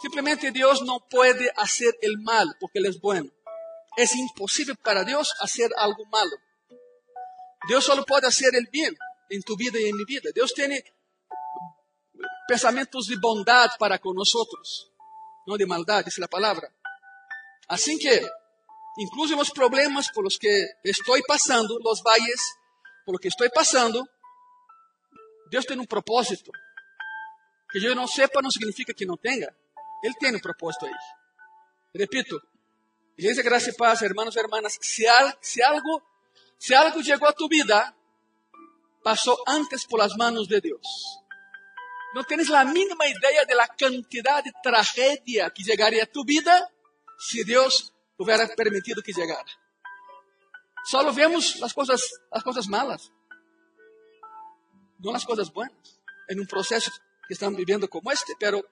Simplesmente 0.00 0.50
Deus 0.50 0.80
não 0.82 1.00
pode 1.00 1.52
fazer 1.54 1.90
o 1.90 2.22
mal 2.22 2.46
porque 2.60 2.78
Ele 2.78 2.88
é 2.88 2.98
bueno. 2.98 3.30
É 3.98 4.04
impossível 4.16 4.76
para 4.76 5.02
Deus 5.02 5.28
fazer 5.38 5.70
algo 5.76 6.04
malo. 6.08 6.30
Deus 7.68 7.84
só 7.84 8.00
pode 8.04 8.26
fazer 8.26 8.48
o 8.56 8.70
bem 8.70 8.94
em 9.30 9.40
tu 9.40 9.56
vida 9.56 9.78
e 9.78 9.88
em 9.88 9.92
minha 9.92 10.04
vida. 10.06 10.32
Deus 10.32 10.52
tem 10.52 10.82
pensamentos 12.48 13.06
de 13.06 13.18
bondade 13.18 13.76
para 13.78 13.98
nós, 14.02 14.32
não 15.46 15.56
de 15.56 15.66
maldade, 15.66 16.08
essa 16.08 16.20
é 16.20 16.24
a 16.24 16.28
palavra. 16.28 16.72
Assim 17.68 17.96
que, 17.98 18.20
incluso 18.98 19.36
los 19.36 19.50
problemas 19.50 20.10
por 20.12 20.24
los 20.24 20.36
que 20.36 20.50
estoy 20.84 21.22
pasando, 21.26 21.78
los 21.82 22.02
valles 22.02 22.40
por 23.04 23.14
los 23.14 23.20
que 23.20 23.28
estoy 23.28 23.48
pasando, 23.48 24.06
Dios 25.50 25.66
tiene 25.66 25.80
un 25.80 25.86
propósito. 25.86 26.50
Que 27.70 27.80
yo 27.80 27.94
no 27.94 28.06
sepa 28.06 28.42
no 28.42 28.50
significa 28.50 28.92
que 28.92 29.06
no 29.06 29.16
tenga. 29.16 29.48
Él 30.02 30.14
tiene 30.18 30.36
un 30.36 30.42
propósito 30.42 30.86
ahí. 30.86 30.92
Repito, 31.94 32.40
Iglesia 33.16 33.42
Gracia 33.42 33.72
y 33.72 33.76
Paz, 33.76 34.02
hermanos 34.02 34.34
y 34.36 34.40
hermanas, 34.40 34.78
si, 34.80 35.06
al, 35.06 35.38
si, 35.40 35.62
algo, 35.62 36.02
si 36.58 36.74
algo 36.74 37.00
llegó 37.00 37.28
a 37.28 37.32
tu 37.32 37.48
vida, 37.48 37.96
pasó 39.02 39.36
antes 39.46 39.86
por 39.86 40.00
las 40.00 40.16
manos 40.16 40.48
de 40.48 40.60
Dios. 40.60 40.80
No 42.14 42.24
tienes 42.24 42.48
la 42.48 42.64
mínima 42.64 43.06
idea 43.06 43.44
de 43.46 43.54
la 43.54 43.66
cantidad 43.68 44.44
de 44.44 44.52
tragedia 44.62 45.50
que 45.50 45.62
llegaría 45.62 46.04
a 46.04 46.06
tu 46.06 46.24
vida 46.24 46.70
si 47.18 47.42
Dios 47.42 47.92
hubiera 48.18 48.46
permitido 48.48 49.02
que 49.02 49.12
llegara. 49.12 49.50
Solo 50.84 51.12
vemos 51.12 51.56
las 51.56 51.72
cosas, 51.72 52.00
las 52.30 52.42
cosas 52.42 52.66
malas, 52.68 53.12
no 54.98 55.12
las 55.12 55.24
cosas 55.24 55.52
buenas, 55.52 56.00
en 56.28 56.40
un 56.40 56.46
proceso 56.46 56.90
que 57.26 57.34
están 57.34 57.54
viviendo 57.54 57.88
como 57.88 58.10
este, 58.10 58.34
pero 58.38 58.62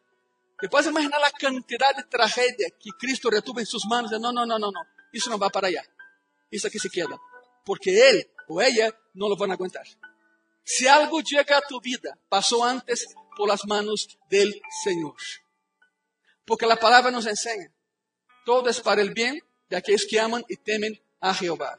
puedes 0.70 0.88
imaginar 0.88 1.20
la 1.20 1.30
cantidad 1.30 1.96
de 1.96 2.02
tragedia 2.04 2.68
que 2.78 2.90
Cristo 2.98 3.30
retuvo 3.30 3.60
en 3.60 3.66
sus 3.66 3.86
manos. 3.86 4.10
De, 4.10 4.18
no, 4.18 4.32
no, 4.32 4.44
no, 4.44 4.58
no, 4.58 4.70
no, 4.70 4.80
eso 5.12 5.30
no 5.30 5.38
va 5.38 5.48
para 5.50 5.68
allá, 5.68 5.82
eso 6.50 6.68
aquí 6.68 6.78
se 6.78 6.90
queda, 6.90 7.18
porque 7.64 8.08
Él 8.10 8.30
o 8.48 8.60
ella 8.60 8.94
no 9.14 9.28
lo 9.28 9.36
van 9.36 9.50
a 9.50 9.54
aguantar. 9.54 9.86
Si 10.64 10.86
algo 10.86 11.20
llega 11.20 11.58
a 11.58 11.62
tu 11.62 11.80
vida, 11.80 12.18
pasó 12.28 12.64
antes 12.64 13.06
por 13.36 13.48
las 13.48 13.64
manos 13.66 14.18
del 14.28 14.60
Señor. 14.84 15.16
Porque 16.44 16.66
la 16.66 16.76
palabra 16.76 17.10
nos 17.10 17.26
enseña 17.26 17.72
todo 18.44 18.68
es 18.68 18.80
para 18.80 19.00
el 19.00 19.12
bien 19.12 19.40
de 19.68 19.76
aquellos 19.76 20.06
que 20.08 20.18
aman 20.18 20.44
y 20.48 20.56
temen 20.56 21.00
a 21.20 21.32
Jehová. 21.34 21.78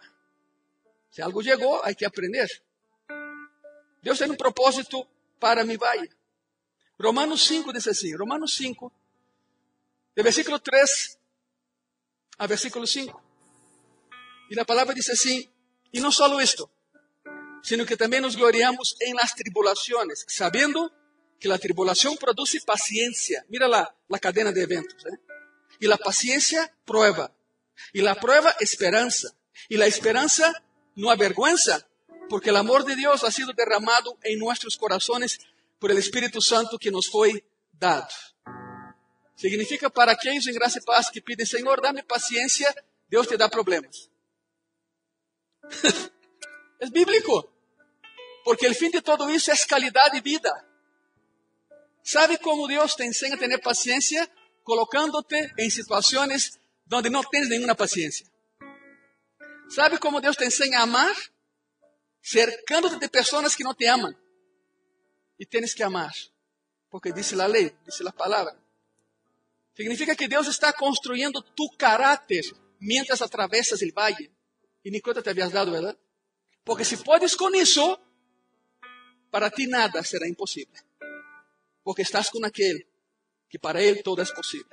Si 1.10 1.22
algo 1.22 1.42
llegó, 1.42 1.84
hay 1.84 1.96
que 1.96 2.06
aprender. 2.06 2.50
Dios 4.02 4.18
tiene 4.18 4.32
un 4.32 4.38
propósito 4.38 5.06
para 5.40 5.64
mi 5.64 5.76
valle. 5.76 6.10
Romanos 6.98 7.44
5 7.44 7.74
dice 7.74 7.90
así, 7.90 8.14
Romanos 8.14 8.54
5, 8.56 8.94
de 10.16 10.24
versículo 10.24 10.60
3 10.60 11.18
a 12.38 12.48
versículo 12.48 12.88
5. 12.88 13.22
Y 14.50 14.56
la 14.56 14.64
palabra 14.64 14.94
dice 14.94 15.12
así, 15.12 15.52
y 15.92 16.00
no 16.00 16.12
solo 16.12 16.40
esto, 16.40 16.72
sino 17.64 17.86
que 17.86 17.98
también 17.98 18.24
nos 18.24 18.36
gloriamos 18.36 18.96
en 19.00 19.16
las 19.16 19.36
tribulaciones, 19.36 20.26
sabiendo 20.28 20.92
que 21.40 21.48
la 21.48 21.58
tribulación 21.58 22.18
produce 22.18 22.62
paciencia. 22.62 23.46
Mira 23.50 23.68
la, 23.68 23.96
la 24.08 24.20
cadena 24.20 24.52
de 24.52 24.62
eventos. 24.62 25.04
¿eh? 25.06 25.20
Y 25.80 25.88
la 25.88 25.98
paciencia, 25.98 26.74
prueba. 26.86 27.34
Y 27.94 28.02
la 28.02 28.16
prueba, 28.16 28.56
esperanza. 28.60 29.30
Y 29.68 29.78
la 29.78 29.88
esperanza 29.88 30.64
no 30.96 31.10
avergüenza, 31.10 31.88
porque 32.30 32.52
el 32.52 32.58
amor 32.58 32.86
de 32.86 32.96
Dios 32.96 33.24
ha 33.24 33.32
sido 33.32 33.54
derramado 33.54 34.18
en 34.24 34.38
nuestros 34.38 34.78
corazones 34.78 35.40
por 35.80 35.90
el 35.92 35.98
Espíritu 35.98 36.42
Santo 36.42 36.78
que 36.78 36.92
nos 36.92 37.10
fue 37.10 37.44
dado. 37.74 38.08
Significa 39.36 39.90
para 39.90 40.12
aquellos 40.12 40.46
en 40.46 40.54
gracia 40.54 40.80
y 40.80 40.86
paz 40.86 41.10
que 41.12 41.22
piden, 41.24 41.48
Señor, 41.48 41.82
dame 41.82 42.04
paciencia, 42.04 42.74
Dios 43.10 43.28
te 43.28 43.38
da 43.38 43.50
problemas. 43.50 44.11
Es 46.80 46.92
bíblico, 46.92 47.52
porque 48.44 48.68
el 48.68 48.76
fin 48.76 48.92
de 48.92 49.02
todo 49.02 49.30
eso 49.30 49.52
es 49.52 49.66
calidad 49.66 50.12
de 50.12 50.22
vida. 50.22 50.52
¿Sabe 52.04 52.38
cómo 52.40 52.68
Dios 52.68 52.96
te 52.96 53.06
enseña 53.06 53.36
a 53.36 53.40
tener 53.40 53.62
paciencia? 53.62 54.30
colocándote 54.64 55.52
en 55.58 55.72
situaciones 55.72 56.60
donde 56.86 57.10
no 57.10 57.22
tienes 57.30 57.50
ninguna 57.50 57.76
paciencia. 57.76 58.28
¿Sabe 59.70 59.98
cómo 59.98 60.20
Dios 60.20 60.38
te 60.38 60.46
enseña 60.46 60.80
a 60.80 60.84
amar? 60.84 61.16
Cercándote 62.22 62.98
de 62.98 63.10
personas 63.10 63.56
que 63.56 63.64
no 63.64 63.74
te 63.74 63.88
aman. 63.88 64.18
Y 65.38 65.46
tienes 65.46 65.74
que 65.74 65.84
amar. 65.84 66.14
Porque 66.90 67.12
dice 67.14 67.36
la 67.36 67.48
ley, 67.48 67.72
dice 67.86 68.04
la 68.04 68.12
palabra. 68.12 68.56
Significa 69.76 70.16
que 70.16 70.28
Deus 70.28 70.48
está 70.48 70.74
construindo 70.74 71.42
tu 71.42 71.70
caráter 71.78 72.44
mientras 72.80 73.22
atravessas 73.22 73.82
o 73.82 73.86
valle. 73.96 74.30
E 74.84 74.92
nem 74.92 75.02
conta 75.02 75.22
te 75.22 75.30
havias 75.30 75.52
dado, 75.52 75.72
verdade? 75.72 75.98
Porque 76.64 76.86
se 76.86 76.98
podes 76.98 77.36
com 77.36 77.50
isso, 77.56 78.00
para 79.30 79.50
ti 79.50 79.68
nada 79.68 80.04
será 80.04 80.28
impossível. 80.28 80.74
Porque 81.84 82.02
estás 82.02 82.30
com 82.30 82.44
aquele 82.46 82.88
que 83.50 83.60
para 83.60 83.82
ele 83.82 84.02
todo 84.02 84.22
é 84.22 84.26
possível. 84.34 84.68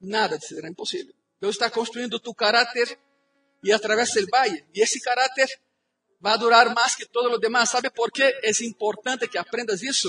Nada 0.00 0.38
será 0.40 0.68
impossível. 0.68 1.14
Deus 1.40 1.56
está 1.56 1.70
construindo 1.70 2.18
tu 2.18 2.34
caráter 2.34 2.98
e 3.62 3.72
atravessa 3.72 4.20
o 4.20 4.26
valle. 4.30 4.64
E 4.74 4.80
esse 4.80 5.00
caráter 5.00 5.48
vai 6.20 6.38
durar 6.38 6.72
mais 6.74 6.94
que 6.94 7.06
todo 7.06 7.32
o 7.32 7.38
demás. 7.38 7.70
¿Sabe 7.70 7.90
por 7.90 8.10
que 8.10 8.22
é 8.22 8.50
importante 8.64 9.28
que 9.28 9.38
aprendas 9.38 9.82
isso? 9.82 10.08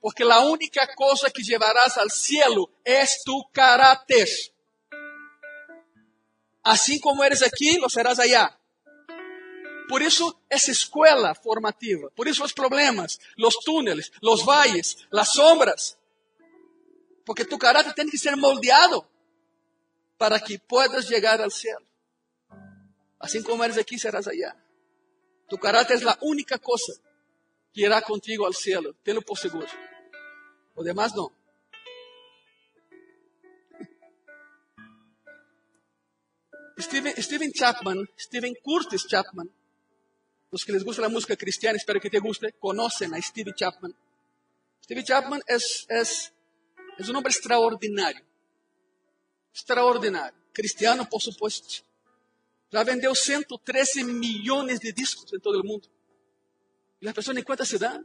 Porque 0.00 0.22
a 0.22 0.40
única 0.40 0.86
coisa 0.94 1.30
que 1.30 1.42
llevarás 1.42 1.98
ao 1.98 2.08
cielo 2.08 2.70
é 2.84 3.04
tu 3.24 3.44
caráter. 3.52 4.28
Assim 6.68 7.00
como 7.00 7.24
eres 7.24 7.40
aqui, 7.40 7.78
lo 7.78 7.88
serás 7.88 8.18
allá. 8.18 8.54
Por 9.88 10.02
isso, 10.02 10.38
essa 10.50 10.70
escola 10.70 11.34
formativa, 11.34 12.10
por 12.14 12.28
isso 12.28 12.44
os 12.44 12.52
problemas, 12.52 13.18
os 13.38 13.54
túneles, 13.64 14.12
os 14.22 14.44
valles, 14.44 14.98
as 15.10 15.32
sombras. 15.32 15.96
Porque 17.24 17.46
tu 17.46 17.56
caráter 17.56 17.94
tem 17.94 18.06
que 18.06 18.18
ser 18.18 18.36
moldeado 18.36 19.02
para 20.18 20.38
que 20.38 20.58
puedas 20.58 21.06
chegar 21.06 21.40
ao 21.40 21.50
céu. 21.50 21.80
Assim 23.18 23.42
como 23.42 23.64
eres 23.64 23.78
aqui, 23.78 23.98
serás 23.98 24.28
allá. 24.28 24.54
Tu 25.48 25.56
caráter 25.56 26.02
é 26.02 26.06
a 26.06 26.18
única 26.20 26.58
coisa 26.58 27.00
que 27.72 27.82
irá 27.82 28.02
contigo 28.02 28.44
ao 28.44 28.52
céu, 28.52 28.92
tenho 29.02 29.22
por 29.22 29.38
seguro. 29.38 29.66
O 30.76 30.82
demás 30.82 31.14
não. 31.14 31.32
Steven, 36.78 37.14
Steven 37.20 37.52
Chapman, 37.52 38.08
Steven 38.16 38.54
Curtis 38.62 39.06
Chapman, 39.06 39.50
los 40.50 40.64
que 40.64 40.72
les 40.72 40.84
gusta 40.84 41.02
la 41.02 41.08
música 41.08 41.36
cristiana, 41.36 41.76
espero 41.76 42.00
que 42.00 42.08
te 42.08 42.18
guste, 42.20 42.52
conocen 42.58 43.14
a 43.14 43.20
Steve 43.20 43.52
Chapman. 43.54 43.94
Steve 44.82 45.04
Chapman 45.04 45.42
es, 45.46 45.86
es, 45.88 46.32
es 46.96 47.08
un 47.08 47.16
hombre 47.16 47.32
extraordinario. 47.32 48.24
Extraordinario. 49.52 50.38
Cristiano, 50.52 51.08
por 51.08 51.20
supuesto. 51.20 51.84
Já 52.70 52.82
vendeu 52.84 53.14
113 53.14 54.04
milhões 54.04 54.78
de 54.78 54.92
discos 54.92 55.32
em 55.32 55.40
todo 55.40 55.60
o 55.60 55.64
mundo. 55.64 55.88
E 57.00 57.08
as 57.08 57.14
pessoas 57.14 57.42
conta 57.44 57.64
se 57.64 57.78
dão. 57.78 58.04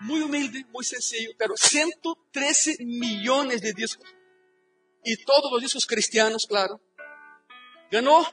Muito 0.00 0.26
humilde, 0.26 0.64
muito 0.72 0.88
sencillo, 0.88 1.34
pero 1.36 1.54
113 1.56 2.84
milhões 2.84 3.60
de 3.60 3.72
discos. 3.72 4.08
E 5.04 5.16
todos 5.16 5.52
os 5.52 5.60
discos 5.60 5.84
cristianos, 5.84 6.44
claro. 6.46 6.80
Ganhou 7.90 8.26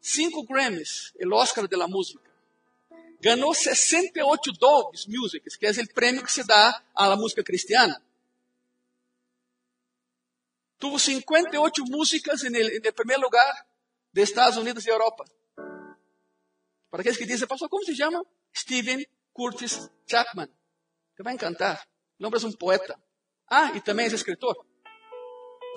cinco 0.00 0.44
Grammys, 0.44 1.12
o 1.20 1.34
Oscar 1.34 1.66
de 1.66 1.76
música. 1.88 2.28
Ganhou 3.20 3.52
68 3.52 4.52
Doves 4.52 5.06
Music, 5.06 5.44
que 5.58 5.66
é 5.66 5.70
o 5.70 5.94
prêmio 5.94 6.22
que 6.22 6.30
se 6.30 6.44
dá 6.44 6.82
à 6.94 7.16
música 7.16 7.42
cristiana. 7.42 8.00
Tuvo 10.78 10.98
58 10.98 11.84
músicas 11.86 12.44
em 12.44 12.54
el, 12.54 12.92
primeiro 12.92 13.22
lugar 13.22 13.66
de 14.12 14.22
Estados 14.22 14.56
Unidos 14.56 14.86
e 14.86 14.90
Europa. 14.90 15.24
Para 16.90 17.00
aqueles 17.00 17.18
que 17.18 17.26
dizem, 17.26 17.48
pastor, 17.48 17.68
como 17.68 17.84
se 17.84 17.96
chama? 17.96 18.24
Steven 18.56 19.04
Curtis 19.32 19.90
Chapman. 20.06 20.48
Te 21.16 21.22
vai 21.24 21.34
encantar. 21.34 21.84
O 22.18 22.22
nome 22.22 22.36
é 22.36 22.46
um 22.46 22.52
poeta. 22.52 22.96
Ah, 23.48 23.72
e 23.74 23.80
também 23.80 24.06
é 24.06 24.08
escritor. 24.08 24.67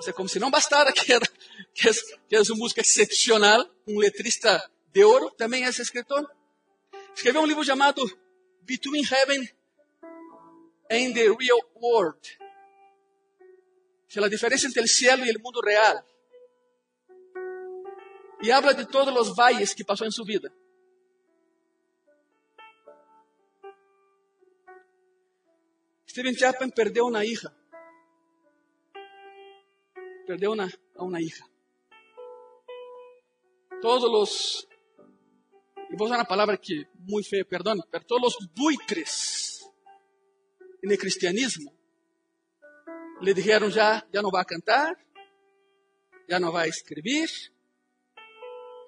Seja, 0.02 0.12
como 0.12 0.28
se 0.28 0.40
não 0.40 0.50
bastara 0.50 0.92
que, 0.92 1.12
era, 1.12 1.24
que, 1.72 1.88
é, 1.88 1.92
que 2.28 2.34
é 2.34 2.40
uma 2.40 2.56
música 2.56 2.80
excepcional, 2.80 3.64
um 3.86 3.98
letrista 3.98 4.68
de 4.92 5.04
ouro, 5.04 5.30
também 5.30 5.64
é 5.64 5.68
escritor. 5.68 6.28
Escreveu 7.14 7.40
um 7.40 7.46
livro 7.46 7.64
chamado 7.64 8.02
Between 8.62 9.04
Heaven 9.04 9.48
and 10.90 11.12
the 11.12 11.28
Real 11.28 11.60
World. 11.76 12.38
É 14.14 14.24
a 14.24 14.28
diferença 14.28 14.66
entre 14.66 14.82
o 14.82 14.88
céu 14.88 15.24
e 15.24 15.36
o 15.36 15.40
mundo 15.40 15.60
real. 15.60 16.04
E 18.42 18.50
habla 18.50 18.74
de 18.74 18.84
todos 18.86 19.14
os 19.16 19.36
valles 19.36 19.72
que 19.72 19.84
passou 19.84 20.06
em 20.06 20.10
sua 20.10 20.26
vida. 20.26 20.52
Steven 26.08 26.34
Chapman 26.34 26.70
perdeu 26.70 27.06
uma 27.06 27.24
hija. 27.24 27.61
Perdeu 30.26 30.52
uma, 30.52 30.70
a 30.96 31.04
uma 31.04 31.20
hija. 31.20 31.44
Todos 33.80 34.04
os, 34.04 34.68
e 35.92 35.96
vou 35.96 36.06
usar 36.06 36.16
uma 36.16 36.24
palavra 36.24 36.56
que 36.56 36.86
muito 36.98 37.28
feia, 37.28 37.44
perdão, 37.44 37.76
pero 37.90 38.02
todos 38.04 38.34
os 38.36 38.46
buitres 38.46 39.60
no 40.82 40.96
cristianismo 40.96 41.70
lhe 43.20 43.34
disseram 43.34 43.70
já, 43.70 44.02
já 44.12 44.22
não 44.22 44.30
vai 44.30 44.44
cantar, 44.44 44.94
já 46.28 46.40
não 46.40 46.50
vai 46.50 46.68
escrever, 46.68 47.28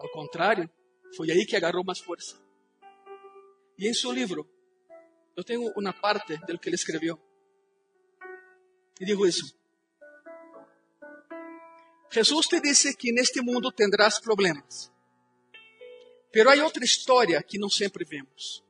ao 0.00 0.10
contrário, 0.12 0.68
foi 1.14 1.30
aí 1.30 1.44
que 1.44 1.56
agarrou 1.56 1.84
mais 1.84 1.98
força. 1.98 2.42
E 3.78 3.88
em 3.88 3.92
seu 3.92 4.10
livro, 4.10 4.48
eu 5.36 5.44
tenho 5.44 5.72
uma 5.76 5.92
parte 5.92 6.36
do 6.38 6.58
que 6.58 6.68
ele 6.68 6.76
escreveu. 6.76 7.20
E 9.00 9.04
digo 9.04 9.26
isso. 9.26 9.54
Jesus 12.14 12.46
te 12.46 12.60
disse 12.60 12.94
que 12.94 13.10
neste 13.10 13.42
mundo 13.42 13.72
tendrás 13.72 14.20
problemas. 14.20 14.88
Pero 16.30 16.48
há 16.48 16.54
outra 16.62 16.84
história 16.84 17.42
que 17.42 17.58
não 17.58 17.68
sempre 17.68 18.04
vemos. 18.04 18.62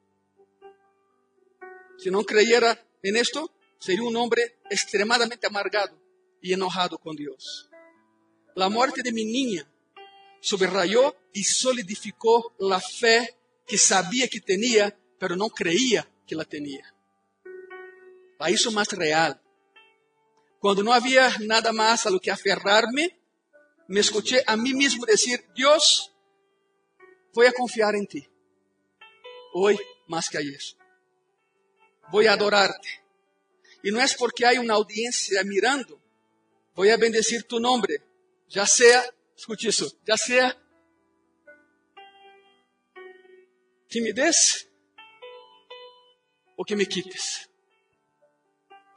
Se 1.98 2.10
não 2.10 2.24
creyera 2.24 2.82
en 3.02 3.16
esto, 3.16 3.50
seria 3.78 4.02
um 4.02 4.16
homem 4.16 4.50
extremadamente 4.70 5.44
amargado 5.46 5.94
e 6.42 6.54
enojado 6.54 6.98
com 6.98 7.14
Deus. 7.14 7.68
A 8.56 8.70
morte 8.70 9.02
de 9.02 9.12
minha 9.12 9.30
niña 9.30 9.70
subrayó 10.40 11.14
e 11.34 11.44
solidificou 11.44 12.50
a 12.72 12.80
fé 12.80 13.36
que 13.66 13.76
sabia 13.76 14.26
que 14.26 14.40
tinha, 14.40 14.96
pero 15.18 15.36
não 15.36 15.50
creía 15.50 16.08
que 16.26 16.34
la 16.34 16.46
tinha. 16.46 16.84
A 18.40 18.50
isso 18.50 18.72
mais 18.72 18.88
real. 18.88 19.38
Quando 20.60 20.82
não 20.82 20.92
havia 20.92 21.38
nada 21.40 21.74
mais 21.74 22.06
a 22.06 22.10
lo 22.10 22.18
que 22.18 22.30
aferrar-me, 22.30 23.12
me 23.88 24.00
escuché 24.00 24.42
a 24.46 24.56
mim 24.56 24.74
mesmo 24.74 25.06
dizer: 25.06 25.44
Deus, 25.54 26.10
vou 27.32 27.46
a 27.46 27.52
confiar 27.52 27.94
em 27.94 28.04
ti. 28.04 28.28
Hoje, 29.54 29.80
mais 30.08 30.28
que 30.28 30.40
isso. 30.40 30.76
Vou 32.10 32.26
a 32.26 32.32
adorar-te. 32.32 33.02
E 33.82 33.90
não 33.90 34.00
é 34.00 34.06
porque 34.16 34.44
há 34.44 34.52
uma 34.60 34.74
audiência 34.74 35.42
mirando, 35.44 36.00
vou 36.74 36.90
a 36.90 36.96
bendecir 36.96 37.42
tu 37.44 37.60
nome, 37.60 38.00
já 38.48 38.66
seja 38.66 39.14
Escute 39.36 39.68
isso. 39.68 39.98
Já 40.06 40.16
seja 40.16 40.56
que 43.88 44.00
me 44.00 44.12
des 44.12 44.68
ou 46.56 46.64
que 46.64 46.76
me 46.76 46.86
quites. 46.86 47.48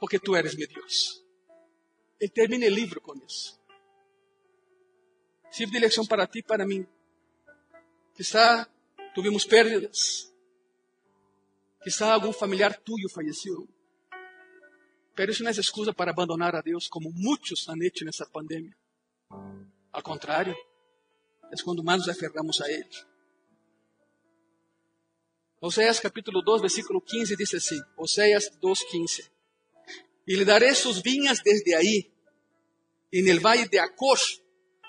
Porque 0.00 0.18
tu 0.18 0.36
eres 0.36 0.54
meu 0.54 0.68
Deus. 0.68 1.24
Ele 2.20 2.30
termina 2.30 2.66
o 2.66 2.70
livro 2.70 3.00
com 3.00 3.14
isso. 3.16 3.57
Sirve 5.50 5.72
de 5.72 5.86
lição 5.86 6.06
para 6.06 6.26
ti 6.26 6.40
e 6.40 6.42
para 6.42 6.66
mim. 6.66 6.86
Quizá 8.14 8.68
tuvimos 9.14 9.44
pérdidas. 9.44 10.32
Quizá 11.82 12.12
algum 12.12 12.32
familiar 12.32 12.76
tuyo 12.78 13.08
falleceu. 13.08 13.68
Pero 15.14 15.32
isso 15.32 15.42
não 15.42 15.50
é 15.50 15.52
excusa 15.52 15.92
para 15.92 16.10
abandonar 16.10 16.54
a 16.54 16.60
Deus, 16.60 16.86
como 16.88 17.10
muitos 17.10 17.68
han 17.68 17.82
hecho 17.82 18.04
nessa 18.04 18.26
pandemia. 18.26 18.76
Ao 19.92 20.02
contrário, 20.02 20.54
é 21.50 21.62
quando 21.64 21.82
mais 21.82 22.00
nos 22.00 22.08
aferramos 22.08 22.60
a 22.60 22.70
Ele. 22.70 22.88
Oséias 25.60 25.98
capítulo 25.98 26.40
2, 26.40 26.60
versículo 26.60 27.00
15 27.00 27.36
diz 27.36 27.52
assim: 27.54 27.80
Oséias 27.96 28.48
2, 28.60 28.82
15. 28.84 29.30
E 30.28 30.36
lhe 30.36 30.44
daré 30.44 30.72
sus 30.72 31.02
vinhas 31.02 31.40
desde 31.42 31.74
aí, 31.74 32.12
e 33.12 33.22
no 33.22 33.40
vale 33.40 33.66
de 33.66 33.78
Acor, 33.78 34.18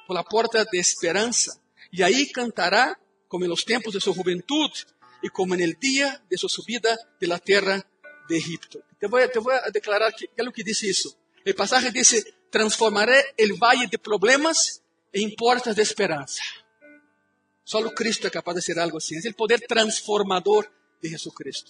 por 0.10 0.16
la 0.16 0.24
porta 0.24 0.66
de 0.66 0.80
esperança, 0.80 1.62
e 1.94 2.02
aí 2.02 2.32
cantará 2.32 3.00
como 3.28 3.46
nos 3.46 3.64
tempos 3.64 3.94
de 3.94 4.02
sua 4.02 4.12
juventude, 4.12 4.88
e 5.22 5.30
como 5.30 5.56
no 5.56 5.74
dia 5.76 6.20
de 6.28 6.36
sua 6.36 6.50
subida 6.50 6.98
de 7.22 7.28
la 7.28 7.38
terra 7.38 7.86
de 8.28 8.36
Egipto. 8.36 8.84
Te 9.00 9.08
vou, 9.08 9.20
te 9.30 9.38
vou 9.38 9.54
a 9.54 9.70
declarar 9.70 10.12
que, 10.12 10.28
é 10.36 10.42
o 10.42 10.52
que 10.52 10.64
diz 10.64 10.82
isso. 10.82 11.16
O 11.46 11.54
passagem 11.54 11.92
diz: 11.92 12.26
Transformaré 12.50 13.36
el 13.38 13.54
valle 13.54 13.86
de 13.86 14.00
problemas 14.00 14.82
em 15.14 15.30
portas 15.36 15.76
de 15.76 15.84
esperança. 15.84 16.42
Só 17.64 17.78
o 17.80 17.94
Cristo 17.94 18.26
é 18.26 18.32
capaz 18.32 18.56
de 18.56 18.64
ser 18.64 18.80
algo 18.80 18.98
assim. 18.98 19.16
É 19.24 19.30
o 19.30 19.36
poder 19.36 19.60
transformador 19.68 20.68
de 21.00 21.10
Jesucristo. 21.10 21.70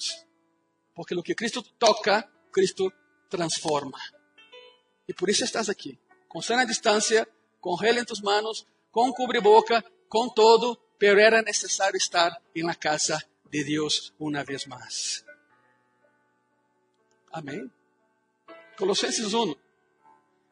Porque 0.96 1.14
o 1.14 1.22
que 1.22 1.36
Cristo 1.36 1.62
toca, 1.78 2.26
Cristo 2.54 2.90
transforma. 3.30 4.00
E 5.10 5.14
por 5.14 5.30
isso 5.30 5.44
estás 5.44 5.68
aqui. 5.68 6.00
com 6.30 6.42
sana 6.42 6.64
distância, 6.64 7.28
com 7.60 7.78
gel 7.78 7.98
em 7.98 8.06
tus 8.06 8.22
manos, 8.22 8.66
com 8.92 9.12
cubreboca, 9.12 9.84
com 10.08 10.30
todo, 10.30 10.78
pero 10.98 11.20
era 11.20 11.42
necessário 11.42 11.98
estar 11.98 12.42
em 12.56 12.64
la 12.64 12.76
casa 12.76 13.24
de 13.50 13.64
Deus 13.64 14.14
uma 14.20 14.44
vez 14.44 14.66
mais. 14.66 15.24
Amém? 17.32 17.72
Colossenses 18.78 19.34
1, 19.34 19.56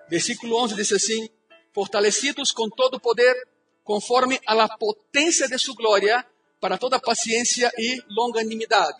versículo 0.10 0.62
11 0.63 0.76
diz 0.76 0.91
assim: 0.91 1.30
Fortalecidos 1.74 2.52
com 2.52 2.70
todo 2.70 3.00
poder, 3.00 3.48
conforme 3.84 4.39
a 4.46 4.54
la 4.54 4.67
potência 4.78 5.48
de 5.48 5.58
sua 5.58 5.76
glória, 5.76 6.26
para 6.60 6.78
toda 6.78 7.00
paciência 7.00 7.72
e 7.78 8.02
longanimidade. 8.10 8.98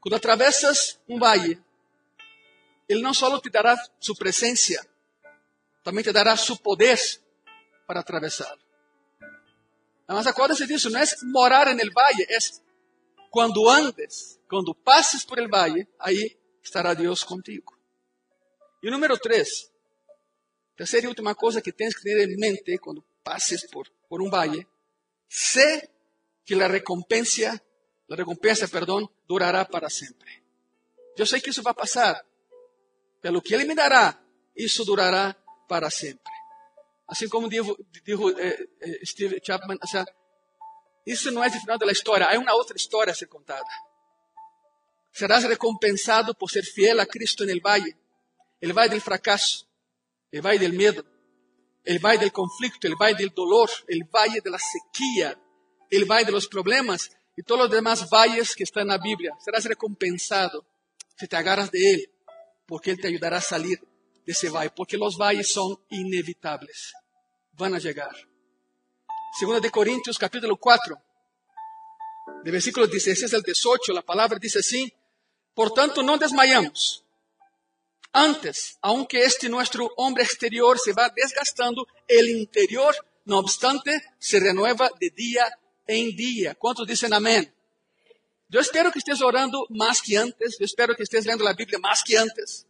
Quando 0.00 0.14
atravessas 0.14 0.98
um 1.08 1.18
vale, 1.18 1.58
Ele 2.88 3.00
não 3.00 3.14
só 3.14 3.38
te 3.40 3.48
dará 3.48 3.76
sua 3.98 4.14
presença, 4.14 4.86
também 5.84 6.02
te 6.02 6.10
dará 6.10 6.36
seu 6.36 6.56
poder 6.56 6.98
para 7.86 8.00
atravessá-lo. 8.00 8.60
Mas 10.08 10.26
acorda-se 10.26 10.66
disso, 10.66 10.90
não 10.90 11.00
é 11.00 11.04
morar 11.24 11.66
no 11.74 11.92
vale, 11.92 12.26
é 12.28 12.38
quando 13.30 13.68
andes, 13.68 14.40
quando 14.48 14.74
passes 14.74 15.24
por 15.24 15.38
el 15.38 15.48
vale, 15.48 15.86
aí 15.98 16.36
estará 16.62 16.94
Deus 16.94 17.22
contigo. 17.22 17.76
E 18.82 18.90
número 18.90 19.18
três, 19.18 19.70
terceira 20.76 21.06
e 21.06 21.08
última 21.08 21.34
coisa 21.34 21.60
que 21.60 21.72
tens 21.72 21.94
que 21.94 22.02
ter 22.02 22.28
em 22.28 22.36
mente 22.36 22.78
quando 22.78 23.04
passes 23.22 23.66
por, 23.70 23.88
por 24.08 24.22
um 24.22 24.30
vale, 24.30 24.66
sé 25.28 25.90
que 26.44 26.54
a 26.54 26.68
recompensa, 26.68 27.60
a 28.10 28.14
recompensa, 28.14 28.68
perdão, 28.68 29.08
durará 29.26 29.64
para 29.64 29.90
sempre. 29.90 30.42
Eu 31.16 31.26
sei 31.26 31.40
que 31.40 31.50
isso 31.50 31.62
vai 31.62 31.74
passar, 31.74 32.24
pelo 33.20 33.40
que 33.40 33.54
Ele 33.54 33.64
me 33.64 33.74
dará, 33.74 34.20
isso 34.54 34.84
durará 34.84 35.34
para 35.68 35.90
sempre. 35.90 36.32
Assim 37.06 37.28
como 37.28 37.48
dijo, 37.48 37.76
dijo 38.04 38.30
eh, 38.38 38.68
eh, 38.80 39.00
Steve 39.04 39.40
Chapman, 39.42 39.78
o 39.82 39.86
sea, 39.86 40.04
isso 41.06 41.30
não 41.30 41.44
é 41.44 41.48
o 41.48 41.52
final 41.52 41.78
da 41.78 41.92
história, 41.92 42.26
há 42.26 42.38
uma 42.38 42.54
outra 42.54 42.76
história 42.76 43.12
a 43.12 43.14
ser 43.14 43.26
contada. 43.26 43.68
Serás 45.12 45.44
recompensado 45.44 46.34
por 46.34 46.50
ser 46.50 46.64
fiel 46.64 46.98
a 47.00 47.06
Cristo 47.06 47.44
no 47.44 47.52
valle, 47.60 47.96
el 48.60 48.72
valle 48.72 48.90
del 48.90 49.00
fracaso, 49.00 49.66
el 50.32 50.40
valle 50.40 50.58
del 50.58 50.72
miedo, 50.72 51.04
el 51.84 51.98
valle 51.98 52.20
del 52.20 52.32
conflicto, 52.32 52.86
el 52.86 52.96
valle 52.96 53.18
del 53.18 53.30
dolor, 53.30 53.70
el 53.86 54.04
valle 54.04 54.40
de 54.40 54.50
la 54.50 54.58
sequía, 54.58 55.38
el 55.90 56.06
valle 56.06 56.24
de 56.26 56.32
los 56.32 56.48
problemas 56.48 57.10
y 57.36 57.42
todos 57.42 57.62
los 57.62 57.70
demás 57.70 58.08
valles 58.08 58.54
que 58.54 58.64
están 58.64 58.82
en 58.82 58.88
la 58.88 58.98
Biblia. 58.98 59.36
Serás 59.44 59.66
recompensado 59.66 60.66
si 61.16 61.28
te 61.28 61.36
agarras 61.36 61.70
de 61.70 61.92
Él, 61.92 62.10
porque 62.66 62.90
Él 62.90 63.00
te 63.00 63.08
ayudará 63.08 63.36
a 63.36 63.42
salir 63.42 63.78
de 64.24 64.32
ese 64.32 64.48
valle, 64.50 64.70
porque 64.70 64.96
los 64.96 65.16
valles 65.16 65.50
son 65.52 65.78
inevitables, 65.90 66.92
van 67.52 67.74
a 67.74 67.78
llegar. 67.78 68.14
Segunda 69.38 69.60
de 69.60 69.70
Corintios 69.70 70.18
capítulo 70.18 70.56
4, 70.56 70.96
de 72.44 72.50
versículo 72.50 72.86
16 72.86 73.34
al 73.34 73.42
18, 73.42 73.92
la 73.92 74.02
palabra 74.02 74.38
dice 74.38 74.60
así, 74.60 74.92
por 75.54 75.72
tanto 75.72 76.02
no 76.02 76.18
desmayamos. 76.18 77.04
Antes, 78.12 78.78
aunque 78.80 79.22
este 79.22 79.48
nuestro 79.48 79.90
hombre 79.96 80.22
exterior 80.22 80.78
se 80.78 80.92
va 80.92 81.10
desgastando, 81.14 81.86
el 82.06 82.28
interior, 82.30 82.94
no 83.24 83.38
obstante, 83.38 83.90
se 84.18 84.38
renueva 84.38 84.88
de 85.00 85.10
día 85.10 85.44
en 85.86 86.14
día. 86.14 86.54
¿Cuántos 86.54 86.86
dicen 86.86 87.12
amén? 87.12 87.52
Yo 88.48 88.60
espero 88.60 88.92
que 88.92 89.00
estés 89.00 89.20
orando 89.20 89.66
más 89.70 90.00
que 90.00 90.16
antes, 90.16 90.56
yo 90.60 90.64
espero 90.64 90.94
que 90.94 91.02
estés 91.02 91.24
leyendo 91.24 91.44
la 91.44 91.54
Biblia 91.54 91.78
más 91.80 92.04
que 92.04 92.16
antes. 92.16 92.66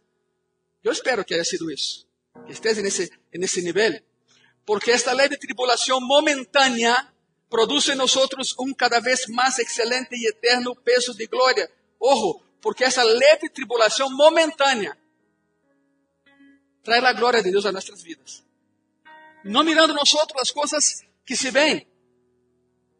Yo 0.85 0.91
espero 0.91 1.25
que 1.25 1.33
haya 1.33 1.43
sido 1.43 1.67
eso, 1.71 2.05
que 2.45 2.53
estés 2.53 2.77
en 2.77 2.85
ese, 2.85 3.09
en 3.31 3.43
ese 3.43 3.63
nivel. 3.63 4.05
Porque 4.63 4.93
esta 4.93 5.15
ley 5.15 5.27
de 5.27 5.37
tribulación 5.37 6.03
momentánea 6.03 7.11
produce 7.49 7.93
en 7.93 7.97
nosotros 7.97 8.53
un 8.59 8.71
cada 8.75 8.99
vez 8.99 9.27
más 9.29 9.57
excelente 9.57 10.15
y 10.15 10.27
eterno 10.27 10.75
peso 10.75 11.11
de 11.15 11.25
gloria. 11.25 11.67
Ojo, 11.97 12.43
porque 12.61 12.85
esa 12.85 13.03
leve 13.03 13.49
tribulación 13.51 14.13
momentánea 14.13 14.95
trae 16.83 17.01
la 17.01 17.13
gloria 17.13 17.41
de 17.41 17.49
Dios 17.49 17.65
a 17.65 17.71
nuestras 17.71 18.03
vidas. 18.03 18.43
No 19.43 19.63
mirando 19.63 19.95
nosotros 19.95 20.37
las 20.37 20.51
cosas 20.51 21.03
que 21.25 21.35
se 21.35 21.49
ven, 21.49 21.87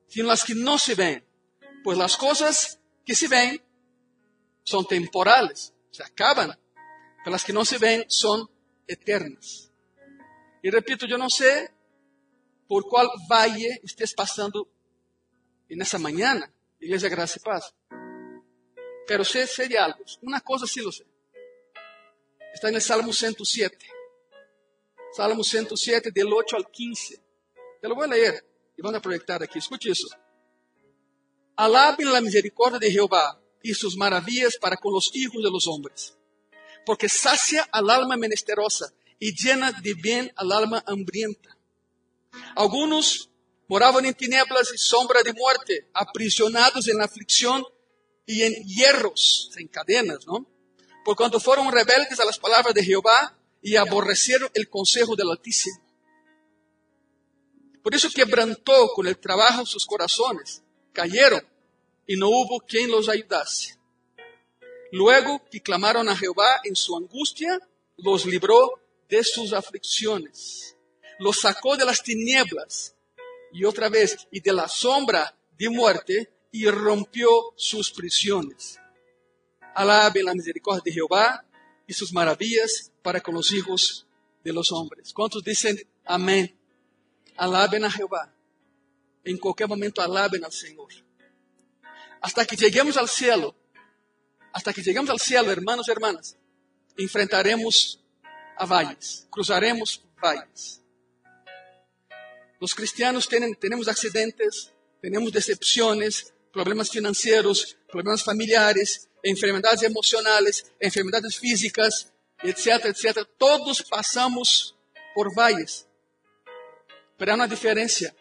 sino 0.07 0.27
las 0.27 0.43
que 0.43 0.55
no 0.55 0.79
se 0.79 0.95
ven. 0.95 1.23
Pues 1.83 1.99
las 1.99 2.17
cosas 2.17 2.79
que 3.05 3.13
se 3.13 3.27
ven 3.27 3.63
son 4.63 4.87
temporales, 4.87 5.71
se 5.91 6.01
acaban, 6.01 6.57
las 7.29 7.43
que 7.43 7.53
no 7.53 7.65
se 7.65 7.77
ven 7.77 8.05
son 8.07 8.49
eternas. 8.88 9.71
Y 10.61 10.69
repito, 10.69 11.05
yo 11.05 11.17
no 11.17 11.29
sé 11.29 11.71
por 12.67 12.88
cuál 12.88 13.07
valle 13.29 13.79
estés 13.83 14.13
pasando 14.13 14.67
en 15.69 15.81
esa 15.81 15.99
mañana, 15.99 16.51
Iglesia 16.79 17.09
Gracia 17.09 17.39
y 17.39 17.43
Paz. 17.43 17.73
Pero 19.07 19.23
sé, 19.23 19.45
sé 19.47 19.67
de 19.67 19.77
algo. 19.77 20.03
Una 20.21 20.41
cosa 20.41 20.65
sí 20.65 20.81
lo 20.81 20.91
sé. 20.91 21.05
Está 22.53 22.69
en 22.69 22.75
el 22.75 22.81
Salmo 22.81 23.13
107. 23.13 23.77
Salmo 25.15 25.43
107, 25.43 26.11
del 26.11 26.31
8 26.31 26.55
al 26.55 26.69
15. 26.69 27.21
Te 27.81 27.88
lo 27.88 27.95
voy 27.95 28.05
a 28.05 28.07
leer 28.07 28.45
y 28.77 28.81
van 28.81 28.95
a 28.95 29.01
proyectar 29.01 29.41
aquí. 29.43 29.59
Escuche 29.59 29.91
eso. 29.91 30.07
Alaben 31.55 32.11
la 32.11 32.21
misericordia 32.21 32.79
de 32.79 32.91
Jehová 32.91 33.39
y 33.61 33.73
sus 33.73 33.95
maravillas 33.95 34.57
para 34.57 34.77
con 34.77 34.93
los 34.93 35.15
hijos 35.15 35.41
de 35.41 35.49
los 35.49 35.67
hombres. 35.67 36.17
Porque 36.85 37.09
sacia 37.09 37.67
al 37.71 37.89
alma 37.89 38.17
menesterosa 38.17 38.93
y 39.19 39.33
llena 39.33 39.71
de 39.71 39.93
bien 39.93 40.31
al 40.35 40.51
alma 40.51 40.83
hambrienta. 40.85 41.57
Algunos 42.55 43.29
moraban 43.67 44.05
en 44.05 44.13
tinieblas 44.13 44.71
y 44.73 44.77
sombra 44.77 45.21
de 45.23 45.33
muerte, 45.33 45.89
aprisionados 45.93 46.87
en 46.87 47.01
aflicción 47.01 47.65
y 48.25 48.43
en 48.43 48.53
hierros, 48.65 49.51
en 49.57 49.67
cadenas, 49.67 50.25
¿no? 50.27 50.45
Por 51.03 51.15
cuanto 51.15 51.39
fueron 51.39 51.71
rebeldes 51.71 52.19
a 52.19 52.25
las 52.25 52.39
palabras 52.39 52.73
de 52.73 52.83
Jehová 52.83 53.37
y 53.61 53.75
aborrecieron 53.75 54.49
el 54.53 54.69
consejo 54.69 55.15
del 55.15 55.29
Altísimo. 55.29 55.83
Por 57.83 57.93
eso 57.93 58.09
quebrantó 58.09 58.89
con 58.95 59.05
el 59.07 59.17
trabajo 59.17 59.65
sus 59.65 59.85
corazones, 59.85 60.63
cayeron 60.91 61.45
y 62.07 62.15
no 62.15 62.29
hubo 62.29 62.59
quien 62.59 62.89
los 62.89 63.09
ayudase. 63.09 63.77
Luego 64.95 65.43
que 65.51 65.62
clamaron 65.62 66.08
a 66.08 66.15
Jehová 66.15 66.62
en 66.63 66.73
su 66.73 66.95
angustia, 66.95 67.60
los 67.97 68.25
libró 68.25 68.79
de 69.10 69.25
sus 69.25 69.51
aflicciones, 69.51 70.77
los 71.19 71.41
sacó 71.41 71.75
de 71.75 71.84
las 71.84 72.01
tinieblas 72.01 72.95
y 73.51 73.65
otra 73.65 73.89
vez 73.89 74.25
y 74.31 74.39
de 74.39 74.53
la 74.53 74.69
sombra 74.69 75.38
de 75.58 75.69
muerte 75.69 76.31
y 76.49 76.69
rompió 76.69 77.27
sus 77.58 77.91
prisiones. 77.91 78.79
Alabe 79.73 80.23
la 80.23 80.34
misericordia 80.34 80.84
de 80.86 80.93
Jehová 80.93 81.45
y 81.86 81.91
sus 81.91 82.13
maravillas 82.13 82.89
para 83.01 83.19
con 83.19 83.36
los 83.36 83.51
hijos 83.51 84.08
de 84.45 84.53
los 84.53 84.71
hombres. 84.71 85.12
¿Cuántos 85.12 85.43
dicen 85.43 85.77
amén? 86.05 86.58
Alaben 87.36 87.84
a 87.84 87.91
Jehová. 87.91 88.34
En 89.25 89.38
cualquier 89.39 89.67
momento 89.67 90.01
alaben 90.01 90.45
al 90.45 90.53
Señor. 90.53 90.88
Hasta 92.21 92.45
que 92.45 92.55
lleguemos 92.55 92.95
al 92.95 93.10
cielo, 93.10 93.53
hasta 94.55 94.71
que 94.71 94.81
lleguemos 94.81 95.09
al 95.09 95.19
cielo, 95.19 95.51
hermanos 95.51 95.85
y 95.89 95.91
hermanas, 95.91 96.37
enfrentaremos 96.95 97.99
a 98.55 98.65
valles, 98.65 99.27
cruzaremos 99.29 100.01
valles. 100.23 100.81
Los 102.61 102.73
cristianos 102.73 103.27
tienen, 103.27 103.53
tenemos 103.55 103.89
accidentes, 103.89 104.71
tenemos 105.01 105.33
decepciones, 105.33 106.33
problemas 106.53 106.89
financieros, 106.89 107.75
problemas 107.91 108.23
familiares, 108.23 109.09
enfermedades 109.23 109.83
emocionales, 109.83 110.71
enfermedades 110.79 111.35
físicas, 111.35 112.13
etcétera, 112.41 112.91
etcétera. 112.91 113.27
Todos 113.37 113.81
passamos 113.81 114.73
por 115.13 115.35
valles. 115.35 115.85
Pero 117.17 117.33
há 117.33 117.35
uma 117.35 117.47
diferença. 117.49 118.15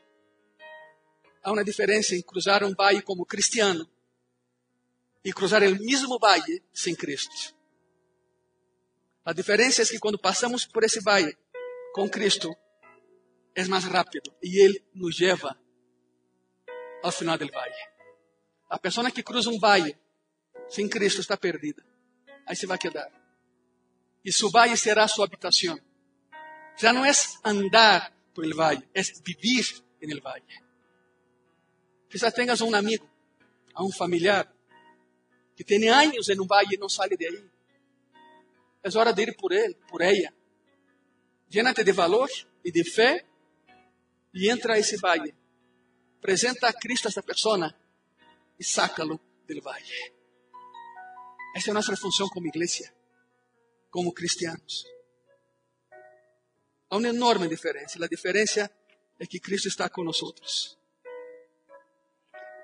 Há 1.44 1.52
uma 1.52 1.62
diferença 1.62 2.16
em 2.16 2.22
cruzar 2.22 2.64
um 2.64 2.74
vale 2.74 3.02
como 3.02 3.24
cristiano 3.24 3.88
e 5.24 5.32
cruzar 5.32 5.62
o 5.62 5.76
mesmo 5.82 6.18
vale 6.18 6.62
sem 6.72 6.94
Cristo. 6.94 7.54
A 9.24 9.32
diferença 9.32 9.82
é 9.82 9.86
que 9.86 9.98
quando 9.98 10.18
passamos 10.18 10.66
por 10.66 10.84
esse 10.84 11.00
vale 11.00 11.36
com 11.94 12.08
Cristo, 12.10 12.54
é 13.54 13.64
mais 13.64 13.84
rápido 13.84 14.34
e 14.42 14.62
Ele 14.62 14.84
nos 14.94 15.18
leva 15.18 15.58
ao 17.02 17.10
final 17.10 17.38
do 17.38 17.50
vale. 17.50 17.74
A 18.68 18.78
pessoa 18.78 19.10
que 19.10 19.22
cruza 19.22 19.48
um 19.48 19.58
vale 19.58 19.96
sem 20.68 20.88
Cristo 20.88 21.20
está 21.20 21.36
perdida. 21.36 21.84
Aí 22.46 22.56
se 22.56 22.66
vai 22.66 22.76
quedar. 22.76 23.10
E 24.24 24.32
seu 24.32 24.50
vale 24.50 24.76
será 24.76 25.06
sua 25.08 25.24
habitação. 25.24 25.78
Já 26.76 26.92
não 26.92 27.04
é 27.04 27.12
andar 27.44 28.12
por 28.34 28.44
el 28.44 28.54
vale, 28.54 28.86
é 28.92 29.00
vivir 29.24 29.84
en 30.02 30.10
el 30.10 30.20
vale. 30.20 30.44
Quizás 32.10 32.34
tengas 32.34 32.60
um 32.60 32.74
amigo, 32.74 33.08
a 33.74 33.84
um 33.84 33.92
familiar, 33.92 34.53
que 35.56 35.64
tem 35.64 35.88
anos 35.88 36.28
em 36.28 36.40
um 36.40 36.46
vale 36.46 36.74
e 36.74 36.78
não 36.78 36.88
sai 36.88 37.08
de 37.08 37.26
aí. 37.26 37.50
É 38.82 38.98
hora 38.98 39.12
de 39.12 39.22
ir 39.22 39.36
por 39.36 39.52
ele, 39.52 39.74
por 39.88 40.02
ela. 40.02 40.32
llénate 41.54 41.84
de 41.84 41.92
valor 41.92 42.28
y 42.62 42.70
de 42.72 42.84
fe 42.84 43.24
y 44.32 44.48
entra 44.48 44.74
a 44.74 44.78
ese 44.78 44.96
valle. 44.96 45.34
Presenta 46.20 46.68
a 46.68 46.72
Cristo 46.72 47.08
a 47.08 47.10
esta 47.10 47.22
persona 47.22 47.74
y 48.58 48.64
sácalo 48.64 49.20
del 49.46 49.60
valle. 49.60 50.14
Esta 51.54 51.70
es 51.70 51.74
nuestra 51.74 51.96
función 51.96 52.28
como 52.28 52.46
iglesia, 52.46 52.92
como 53.90 54.12
cristianos. 54.12 54.86
Hay 56.90 56.98
una 56.98 57.10
enorme 57.10 57.46
diferencia. 57.46 58.00
La 58.00 58.08
diferencia 58.08 58.70
es 59.18 59.28
que 59.28 59.40
Cristo 59.40 59.68
está 59.68 59.88
con 59.88 60.06
nosotros. 60.06 60.76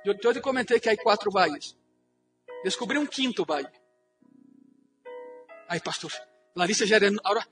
Yo, 0.04 0.14
yo 0.20 0.32
te 0.32 0.40
comenté 0.40 0.80
que 0.80 0.90
hay 0.90 0.96
cuatro 0.96 1.30
valles. 1.30 1.76
Descobri 2.62 2.98
um 2.98 3.06
quinto 3.06 3.44
valle. 3.44 3.72
Ay, 5.68 5.80
pastor, 5.80 6.12
la 6.54 6.66
lista 6.66 6.84
ya 6.84 6.96
era, 6.96 7.08
ahora 7.24 7.48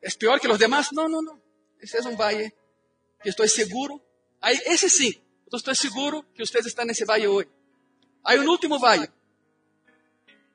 es 0.00 0.16
peor 0.16 0.40
que 0.40 0.48
los 0.48 0.58
demás. 0.58 0.92
No, 0.92 1.08
no, 1.08 1.20
no. 1.20 1.40
Ese 1.80 1.98
es 1.98 2.06
un 2.06 2.16
valle 2.16 2.54
que 3.22 3.28
estoy 3.30 3.48
seguro. 3.48 4.00
Aí, 4.40 4.58
esse 4.66 4.88
sim, 4.88 5.12
eu 5.50 5.56
estou 5.56 5.74
seguro 5.74 6.22
que 6.34 6.44
vocês 6.44 6.64
estão 6.66 6.84
nesse 6.84 7.04
valle 7.04 7.26
hoje. 7.26 7.48
Aí 8.24 8.38
um 8.38 8.48
último 8.48 8.78
valle, 8.78 9.08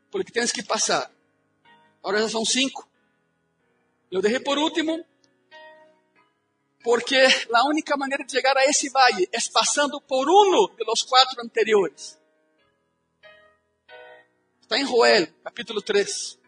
por 0.09 0.23
que 0.23 0.31
tens 0.31 0.51
que 0.51 0.63
passar. 0.63 1.11
Agora 1.99 2.21
já 2.21 2.29
são 2.29 2.43
cinco. 2.43 2.87
Eu 4.11 4.21
deixei 4.21 4.39
por 4.39 4.57
último, 4.57 5.05
porque 6.83 7.15
a 7.53 7.65
única 7.67 7.95
maneira 7.95 8.25
de 8.25 8.31
chegar 8.31 8.57
a 8.57 8.65
esse 8.65 8.89
valle 8.89 9.29
é 9.31 9.37
passando 9.53 10.01
por 10.01 10.29
um 10.29 10.75
dos 10.85 11.03
quatro 11.03 11.41
anteriores. 11.41 12.20
Está 14.71 14.79
em 14.79 14.87
Joel, 14.87 15.27
capítulo 15.43 15.81
3. 15.81 16.39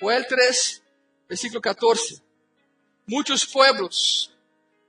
Joel 0.00 0.26
3, 0.26 0.82
versículo 1.28 1.60
14. 1.60 2.20
Muchos 3.06 3.46
pueblos 3.46 4.34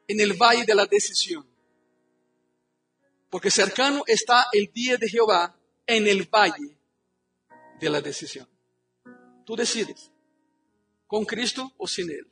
en 0.08 0.20
el 0.20 0.34
valle 0.34 0.66
de 0.66 0.74
la 0.74 0.88
decisión. 0.88 1.48
Porque 3.30 3.52
cercano 3.52 4.02
está 4.08 4.48
el 4.54 4.72
día 4.74 4.98
de 4.98 5.08
Jehová 5.08 5.56
en 5.86 6.08
el 6.08 6.28
valle 6.28 6.76
de 7.80 7.90
la 7.92 8.02
decisión. 8.02 8.50
Tú 9.46 9.56
decides, 9.56 10.10
con 11.06 11.26
Cristo 11.26 11.72
o 11.78 11.88
sin 11.88 12.10
Él. 12.10 12.26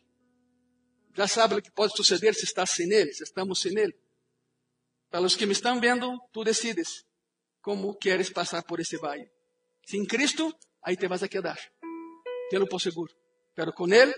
Já 1.16 1.28
sabe 1.28 1.58
o 1.58 1.62
que 1.62 1.70
pode 1.70 1.92
suceder 1.96 2.34
se 2.34 2.46
estás 2.46 2.72
sem 2.72 2.92
Ele, 2.92 3.14
se 3.14 3.26
estamos 3.26 3.60
sem 3.60 3.78
Ele. 3.78 3.96
Para 5.12 5.28
os 5.28 5.36
que 5.36 5.46
me 5.46 5.54
estão 5.54 5.80
vendo, 5.80 6.20
tu 6.32 6.44
decides 6.44 7.06
como 7.62 7.96
queres 7.96 8.32
passar 8.32 8.64
por 8.64 8.80
esse 8.80 8.98
vale. 8.98 9.37
Sin 9.88 10.06
Cristo, 10.06 10.54
aí 10.82 10.98
te 10.98 11.08
vas 11.08 11.24
a 11.24 11.30
quedar. 11.30 11.58
Tê-lo 12.50 12.68
por 12.68 12.82
seguro. 12.82 13.16
Pero 13.56 13.72
com 13.72 13.88
Ele, 13.88 14.14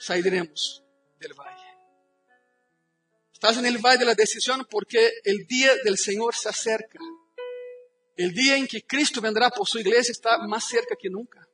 sairemos 0.00 0.82
del 1.20 1.32
valle. 1.32 1.68
Estás 3.32 3.58
en 3.58 3.66
el 3.66 3.78
valle 3.78 4.00
de 4.00 4.06
la 4.06 4.16
decisión 4.16 4.66
porque 4.68 5.12
el 5.22 5.46
día 5.46 5.76
del 5.84 5.96
Señor 5.96 6.34
se 6.34 6.48
acerca. 6.48 6.98
El 8.16 8.34
día 8.34 8.56
en 8.56 8.66
que 8.66 8.82
Cristo 8.82 9.20
vendrá 9.20 9.48
por 9.50 9.68
su 9.68 9.78
iglesia 9.78 10.10
está 10.10 10.38
más 10.38 10.64
cerca 10.64 10.96
que 10.96 11.08
nunca. 11.08 11.48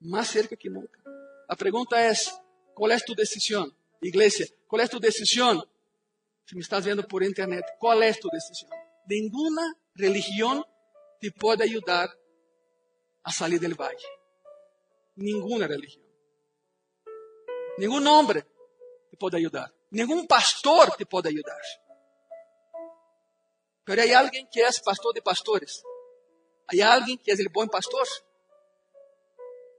Más 0.00 0.26
cerca 0.26 0.56
que 0.56 0.68
nunca. 0.68 1.00
La 1.48 1.54
pregunta 1.54 2.04
es, 2.04 2.34
¿cuál 2.74 2.90
es 2.90 3.04
tu 3.04 3.14
decisión, 3.14 3.72
iglesia? 4.00 4.48
¿Cuál 4.66 4.82
es 4.82 4.90
tu 4.90 4.98
decisión? 4.98 5.64
Si 6.46 6.56
me 6.56 6.62
estás 6.62 6.84
viendo 6.84 7.06
por 7.06 7.22
internet, 7.22 7.64
¿cuál 7.78 8.02
es 8.02 8.18
tu 8.18 8.28
decisión? 8.28 8.72
Ninguna 9.06 9.62
religión 9.94 10.64
te 11.20 11.30
puede 11.30 11.62
ayudar 11.62 12.10
a 13.24 13.32
salir 13.32 13.58
del 13.58 13.74
valle. 13.74 14.06
Ninguna 15.16 15.66
religión. 15.66 16.04
Ningún 17.78 18.06
hombre 18.06 18.46
te 19.10 19.16
pode 19.16 19.38
ajudar. 19.38 19.72
Nenhum 19.90 20.26
pastor 20.26 20.94
te 20.96 21.06
pode 21.06 21.28
ajudar. 21.28 21.60
Pero 23.84 24.02
hay 24.02 24.12
alguien 24.12 24.48
que 24.50 24.62
es 24.62 24.80
pastor 24.80 25.14
de 25.14 25.22
pastores. 25.22 25.82
Hay 26.68 26.80
alguien 26.80 27.18
que 27.18 27.32
es 27.32 27.40
el 27.40 27.48
buen 27.48 27.68
pastor. 27.68 28.06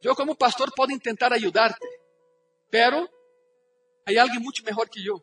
Yo 0.01 0.15
como 0.15 0.35
pastor 0.35 0.71
puedo 0.75 0.91
intentar 0.91 1.33
ayudarte, 1.33 1.87
pero 2.69 3.09
hay 4.05 4.17
alguien 4.17 4.43
mucho 4.43 4.63
mejor 4.63 4.87
que 4.89 5.03
yo, 5.03 5.15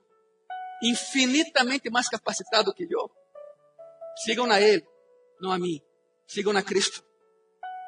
infinitamente 0.81 1.89
más 1.91 2.09
capacitado 2.09 2.75
que 2.75 2.89
yo. 2.89 3.11
Sigan 4.17 4.51
a 4.51 4.59
Él, 4.59 4.85
no 5.41 5.53
a 5.53 5.59
mí. 5.59 5.83
Sigan 6.27 6.57
a 6.57 6.65
Cristo. 6.65 7.05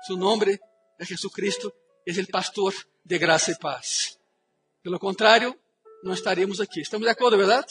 Su 0.07 0.19
nombre 0.19 0.61
es 0.99 1.09
Jesucristo, 1.09 1.75
es 2.05 2.19
el 2.19 2.27
pastor 2.27 2.75
de 3.03 3.19
gracia 3.19 3.55
y 3.55 3.57
paz. 3.57 4.21
De 4.83 4.91
lo 4.91 4.99
contrario, 4.99 5.59
não 6.03 6.13
estaremos 6.13 6.61
aqui. 6.61 6.83
Estamos 6.83 7.07
de 7.07 7.11
acordo, 7.11 7.39
verdade? 7.39 7.67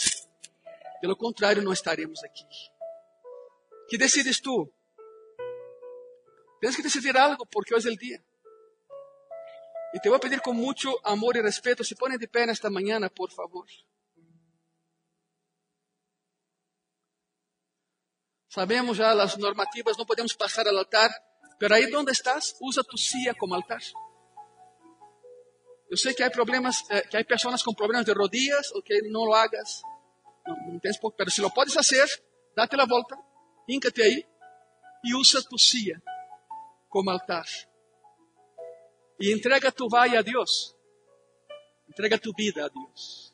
Pelo 0.99 1.15
contrário, 1.15 1.61
não 1.61 1.71
estaremos 1.71 2.23
aqui. 2.23 2.43
Que 3.87 3.97
decides 3.97 4.41
tu? 4.41 4.73
Tens 6.59 6.75
que 6.75 6.81
decidir 6.81 7.15
algo 7.15 7.45
porque 7.45 7.75
hoje 7.75 7.89
é 7.89 7.91
o 7.91 7.97
dia. 7.97 8.23
E 9.93 9.99
te 9.99 10.09
vou 10.09 10.19
pedir 10.19 10.41
com 10.41 10.53
muito 10.53 10.99
amor 11.03 11.35
e 11.35 11.41
respeito, 11.41 11.83
se 11.83 11.93
põe 11.93 12.17
de 12.17 12.27
pé 12.27 12.47
nesta 12.47 12.71
manhã, 12.71 12.97
por 13.09 13.29
favor. 13.31 13.67
Sabemos 18.49 18.97
já 18.97 19.11
as 19.21 19.37
normativas, 19.37 19.97
não 19.97 20.05
podemos 20.05 20.33
passar 20.33 20.67
ao 20.67 20.77
altar, 20.77 21.11
pero 21.59 21.75
aí 21.75 21.93
onde 21.95 22.11
estás, 22.11 22.55
usa 22.61 22.83
tu 22.83 22.97
silla 22.97 23.33
como 23.33 23.55
altar. 23.55 23.81
Eu 25.89 25.97
sei 25.97 26.13
que 26.13 26.23
há 26.23 26.31
problemas, 26.31 26.83
eh, 26.89 27.01
que 27.01 27.17
há 27.17 27.23
pessoas 27.23 27.61
com 27.61 27.73
problemas 27.73 28.05
de 28.05 28.13
rodillas, 28.13 28.71
ok, 28.73 29.01
não 29.09 29.23
lo 29.23 29.33
hagas, 29.35 29.81
não, 30.45 30.55
não 30.73 30.79
tens 30.79 30.97
por, 30.97 31.13
pero 31.13 31.29
se 31.29 31.41
lo 31.41 31.51
puedes 31.51 31.73
fazer, 31.73 32.07
date 32.55 32.75
a 32.79 32.85
volta, 32.85 33.17
híncate 33.67 34.01
aí 34.01 34.25
e 35.03 35.15
usa 35.15 35.41
tu 35.43 35.57
silla 35.57 36.01
como 36.89 37.11
altar. 37.11 37.45
E 39.19 39.31
entrega 39.31 39.71
tu 39.71 39.87
valle 39.87 40.17
a 40.17 40.21
Deus. 40.21 40.75
Entrega 41.87 42.17
tu 42.17 42.33
vida 42.33 42.65
a 42.65 42.69
Deus. 42.69 43.33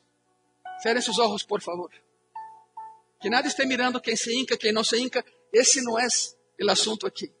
Cerre 0.82 1.00
seus 1.00 1.18
olhos, 1.18 1.42
por 1.44 1.60
favor. 1.60 1.90
Que 3.20 3.28
nada 3.28 3.48
esté 3.48 3.64
mirando 3.64 4.00
quem 4.00 4.16
se 4.16 4.34
hinca, 4.34 4.56
quem 4.56 4.72
não 4.72 4.84
se 4.84 4.98
hinca. 4.98 5.24
Esse 5.52 5.82
não 5.82 5.98
é 5.98 6.06
o 6.62 6.70
assunto 6.70 7.06
aqui. 7.06 7.32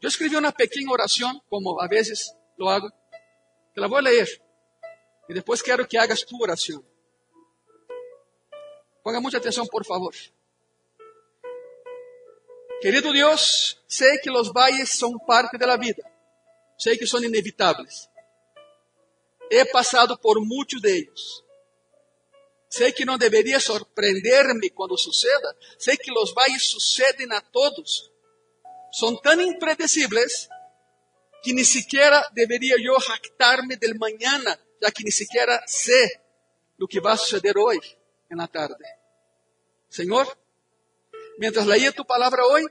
Eu 0.00 0.08
escrevi 0.08 0.36
uma 0.36 0.52
pequena 0.52 0.92
oração, 0.92 1.42
como 1.50 1.80
a 1.80 1.88
vezes 1.88 2.32
lo 2.56 2.68
hago, 2.68 2.90
Te 3.74 3.80
la 3.80 3.86
voy 3.86 3.98
a 3.98 4.02
leer. 4.02 4.28
Y 5.28 5.34
después 5.34 5.62
quiero 5.62 5.86
que 5.86 5.98
hagas 5.98 6.26
tu 6.26 6.42
oración. 6.42 6.84
Ponga 9.04 9.20
mucha 9.20 9.38
atención, 9.38 9.68
por 9.68 9.84
favor. 9.84 10.12
Querido 12.80 13.12
Dios, 13.12 13.80
sé 13.86 14.18
que 14.22 14.30
los 14.30 14.52
valles 14.52 14.90
son 14.90 15.18
parte 15.26 15.56
de 15.58 15.66
la 15.66 15.76
vida. 15.76 16.02
Sé 16.76 16.98
que 16.98 17.06
son 17.06 17.24
inevitables. 17.24 18.08
He 19.50 19.64
pasado 19.66 20.20
por 20.20 20.40
muchos 20.40 20.82
de 20.82 20.96
ellos. 20.96 21.44
Sé 22.68 22.92
que 22.92 23.04
no 23.04 23.16
debería 23.16 23.60
sorprenderme 23.60 24.70
cuando 24.70 24.96
suceda. 24.96 25.56
Sé 25.78 25.96
que 25.96 26.10
los 26.10 26.34
valles 26.34 26.64
suceden 26.64 27.32
a 27.32 27.40
todos. 27.40 28.12
Son 28.90 29.20
tan 29.20 29.40
impredecibles 29.40 30.48
que 31.42 31.52
ni 31.52 31.64
siquiera 31.64 32.24
debería 32.32 32.74
yo 32.82 32.94
jactarme 32.94 33.76
del 33.76 33.98
mañana, 33.98 34.58
ya 34.80 34.90
que 34.90 35.04
ni 35.04 35.10
siquiera 35.10 35.62
sé 35.66 36.22
lo 36.76 36.86
que 36.86 37.00
va 37.00 37.12
a 37.12 37.16
suceder 37.16 37.56
hoy 37.58 37.80
en 38.28 38.38
la 38.38 38.48
tarde. 38.48 38.84
Señor, 39.88 40.26
mientras 41.38 41.66
leía 41.66 41.92
tu 41.92 42.04
palabra 42.04 42.44
hoy, 42.44 42.66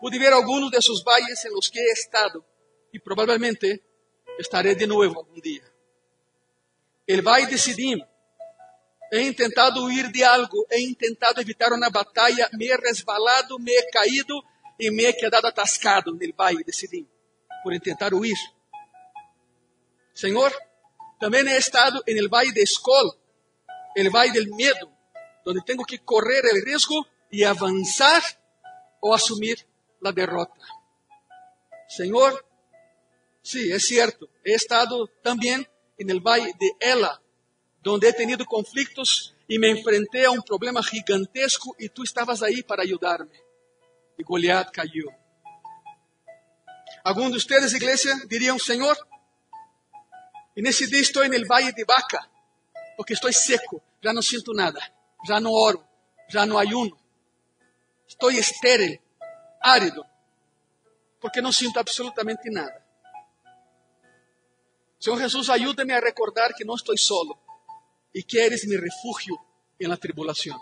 pude 0.00 0.18
ver 0.18 0.32
algunos 0.32 0.70
de 0.70 0.78
esos 0.78 1.02
valles 1.04 1.44
en 1.44 1.52
los 1.52 1.70
que 1.70 1.80
he 1.80 1.92
estado 1.92 2.44
y 2.92 2.98
probablemente 2.98 3.82
estaré 4.38 4.74
de 4.74 4.86
nuevo 4.86 5.20
algún 5.20 5.40
día. 5.40 5.62
El 7.06 7.22
valle 7.22 7.46
de 7.46 7.58
Sidim. 7.58 8.00
He 9.08 9.22
intentado 9.22 9.84
huir 9.84 10.10
de 10.10 10.24
algo, 10.24 10.66
he 10.68 10.80
intentado 10.80 11.40
evitar 11.40 11.72
una 11.72 11.90
batalla, 11.90 12.48
me 12.58 12.66
he 12.66 12.76
resbalado, 12.76 13.56
me 13.58 13.70
he 13.70 13.88
caído 13.92 14.42
y 14.78 14.90
me 14.90 15.08
he 15.08 15.16
quedado 15.16 15.48
atascado 15.48 16.12
en 16.12 16.22
el 16.22 16.32
valle 16.32 16.62
de 16.64 16.72
Sidim 16.72 17.06
por 17.62 17.78
tentar 17.80 18.14
huir. 18.14 18.36
Senhor, 20.14 20.52
também 21.18 21.46
he 21.48 21.56
estado 21.56 22.02
en 22.06 22.16
el 22.16 22.28
valle 22.28 22.52
de 22.52 22.62
Escol, 22.62 23.12
el 23.94 24.10
valle 24.10 24.32
del 24.32 24.48
miedo, 24.48 24.90
donde 25.44 25.62
tengo 25.62 25.84
que 25.84 25.98
correr 25.98 26.44
el 26.52 26.62
riesgo 26.62 27.06
y 27.30 27.44
avanzar 27.44 28.22
o 29.00 29.14
asumir 29.14 29.66
la 30.00 30.12
derrota. 30.12 30.64
Señor, 31.88 32.44
sí, 33.42 33.70
es 33.72 33.86
cierto, 33.86 34.28
he 34.44 34.54
estado 34.54 35.06
también 35.22 35.68
en 35.98 36.10
el 36.10 36.20
valle 36.20 36.52
de 36.58 36.72
Ela, 36.80 37.20
donde 37.82 38.08
he 38.08 38.12
tenido 38.12 38.44
conflictos 38.44 39.34
y 39.48 39.58
me 39.58 39.70
enfrenté 39.70 40.24
a 40.24 40.30
un 40.30 40.42
problema 40.42 40.82
gigantesco 40.82 41.74
y 41.78 41.88
tú 41.88 42.02
estabas 42.02 42.42
ahí 42.42 42.62
para 42.62 42.82
ayudarme. 42.82 43.45
Y 44.18 44.22
Goliat 44.24 44.70
cayó. 44.70 45.06
Alguns 47.04 47.32
de 47.32 47.36
ustedes, 47.38 47.74
iglesia, 47.74 48.14
diriam: 48.28 48.58
Senhor, 48.58 48.96
E 50.56 50.62
nesse 50.62 50.86
dia 50.86 51.00
estou 51.00 51.28
no 51.28 51.46
Vale 51.46 51.70
de 51.72 51.84
Baca, 51.84 52.26
porque 52.96 53.12
estou 53.12 53.30
seco, 53.30 53.82
já 54.02 54.10
não 54.10 54.22
sinto 54.22 54.54
nada, 54.54 54.80
já 55.26 55.38
não 55.38 55.52
oro, 55.52 55.86
já 56.30 56.46
não 56.46 56.56
ayuno. 56.56 56.98
Estou 58.08 58.30
estéril, 58.30 58.98
árido, 59.60 60.02
porque 61.20 61.42
não 61.42 61.52
sinto 61.52 61.78
absolutamente 61.78 62.48
nada. 62.50 62.82
Senhor 64.98 65.18
Jesus, 65.18 65.50
ajuda-me 65.50 65.92
a 65.92 66.00
recordar 66.00 66.54
que 66.54 66.64
não 66.64 66.74
estou 66.74 66.96
solo 66.96 67.38
e 68.14 68.22
que 68.22 68.38
eres 68.38 68.66
mi 68.66 68.78
refugio 68.78 69.36
en 69.78 69.90
la 69.90 69.98
tribulación. 69.98 70.58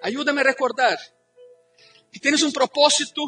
Ayúdame 0.00 0.40
a 0.40 0.44
recordar 0.44 0.98
que 2.14 2.20
tienes 2.20 2.44
un 2.44 2.52
propósito 2.52 3.22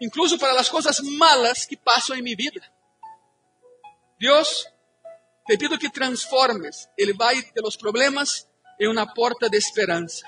incluso 0.00 0.36
para 0.36 0.52
las 0.52 0.68
cosas 0.68 1.00
malas 1.00 1.64
que 1.64 1.76
pasan 1.76 2.18
en 2.18 2.24
mi 2.24 2.34
vida. 2.34 2.60
Dios, 4.18 4.68
te 5.46 5.56
pido 5.56 5.78
que 5.78 5.88
transformes 5.88 6.88
el 6.96 7.14
valle 7.14 7.52
de 7.54 7.62
los 7.62 7.76
problemas 7.76 8.48
en 8.80 8.88
una 8.90 9.14
puerta 9.14 9.48
de 9.48 9.58
esperanza. 9.58 10.26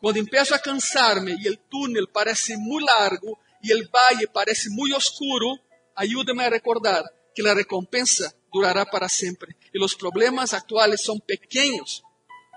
Cuando 0.00 0.18
empiezo 0.18 0.52
a 0.52 0.58
cansarme 0.58 1.36
y 1.38 1.46
el 1.46 1.60
túnel 1.60 2.08
parece 2.08 2.56
muy 2.56 2.82
largo 2.82 3.38
y 3.62 3.70
el 3.70 3.88
valle 3.88 4.26
parece 4.26 4.68
muy 4.68 4.92
oscuro, 4.92 5.60
ayúdame 5.94 6.44
a 6.44 6.50
recordar 6.50 7.04
que 7.32 7.42
la 7.44 7.54
recompensa 7.54 8.34
durará 8.52 8.84
para 8.84 9.08
sempre. 9.08 9.56
E 9.72 9.78
os 9.78 9.94
problemas 9.94 10.52
atuais 10.54 11.00
são 11.00 11.20
pequenos 11.20 12.02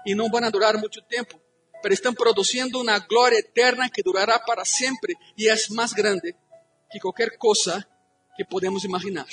e 0.08 0.16
não 0.16 0.28
vão 0.28 0.50
durar 0.50 0.76
muito 0.80 1.04
tempo, 1.04 1.40
mas 1.86 1.94
estão 1.94 2.16
produzindo 2.16 2.82
uma 2.82 2.98
glória 2.98 3.38
eterna 3.38 3.88
que 3.92 4.02
durará 4.02 4.40
para 4.40 4.66
sempre 4.66 5.16
e 5.38 5.48
é 5.48 5.56
mais 5.70 5.94
grande 5.94 6.36
que 6.90 7.00
qualquer 7.00 7.38
coisa 7.38 7.88
que 8.36 8.44
podemos 8.44 8.84
imaginar. 8.84 9.28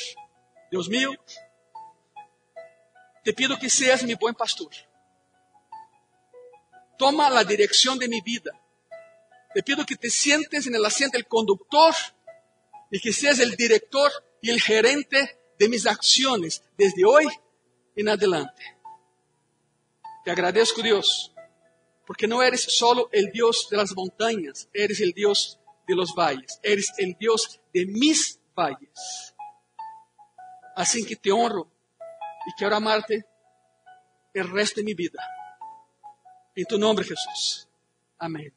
Deus 0.70 0.86
mío, 0.86 1.18
te 3.24 3.32
pido 3.32 3.58
que 3.58 3.70
seas 3.70 4.02
mi 4.02 4.14
buen 4.16 4.34
pastor. 4.34 4.70
Toma 6.98 7.30
la 7.30 7.42
dirección 7.42 7.98
de 7.98 8.06
mi 8.06 8.20
vida. 8.20 8.52
Te 9.54 9.62
pido 9.62 9.86
que 9.86 9.96
te 9.96 10.10
sientes 10.10 10.66
en 10.66 10.74
el 10.74 10.84
asiento 10.84 11.16
del 11.16 11.26
conductor 11.26 11.94
y 12.90 13.00
que 13.00 13.14
seas 13.14 13.38
el 13.38 13.56
director 13.56 14.12
y 14.42 14.50
el 14.50 14.60
gerente 14.60 15.38
de 15.58 15.68
mis 15.70 15.86
acciones 15.86 16.62
desde 16.76 17.02
hoy 17.06 17.26
en 17.96 18.10
adelante. 18.10 18.76
Te 20.22 20.30
agradezco, 20.30 20.82
Dios, 20.82 21.31
porque 22.06 22.26
no 22.26 22.42
eres 22.42 22.62
solo 22.62 23.08
el 23.12 23.30
Dios 23.30 23.68
de 23.70 23.76
las 23.76 23.94
montañas, 23.94 24.68
eres 24.72 25.00
el 25.00 25.12
Dios 25.12 25.58
de 25.86 25.94
los 25.94 26.14
valles, 26.14 26.58
eres 26.62 26.92
el 26.98 27.16
Dios 27.18 27.60
de 27.72 27.86
mis 27.86 28.40
valles. 28.54 29.34
Así 30.74 31.04
que 31.04 31.16
te 31.16 31.30
honro 31.30 31.70
y 32.46 32.52
quiero 32.52 32.76
amarte 32.76 33.24
el 34.34 34.50
resto 34.50 34.80
de 34.80 34.84
mi 34.84 34.94
vida. 34.94 35.22
En 36.54 36.64
tu 36.66 36.78
nombre, 36.78 37.04
Jesús. 37.04 37.68
Amén. 38.18 38.52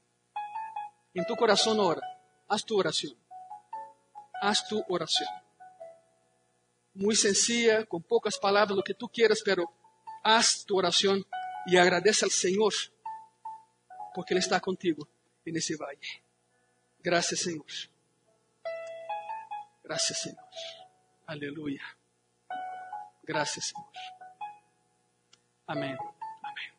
En 1.13 1.25
tu 1.25 1.35
corazón 1.35 1.79
ora. 1.79 2.01
Haz 2.47 2.65
tu 2.65 2.77
oración. 2.77 3.15
Haz 4.41 4.67
tu 4.67 4.83
oración. 4.89 5.29
Muy 6.93 7.15
sencilla, 7.15 7.85
con 7.85 8.03
pocas 8.03 8.37
palabras, 8.37 8.75
lo 8.75 8.83
que 8.83 8.93
tú 8.93 9.09
quieras, 9.09 9.41
pero 9.43 9.65
haz 10.23 10.65
tu 10.65 10.77
oración 10.77 11.25
y 11.65 11.77
agradece 11.77 12.25
al 12.25 12.31
Señor 12.31 12.73
porque 14.15 14.33
Él 14.33 14.39
está 14.39 14.61
contigo 14.61 15.05
en 15.43 15.57
ese 15.57 15.75
valle. 15.75 16.23
Gracias, 17.03 17.41
Señor. 17.41 17.65
Gracias, 19.83 20.21
Señor. 20.21 20.45
Aleluya. 21.27 21.83
Gracias, 23.23 23.65
Señor. 23.67 23.91
Amén. 25.67 25.97
Amén. 26.41 26.71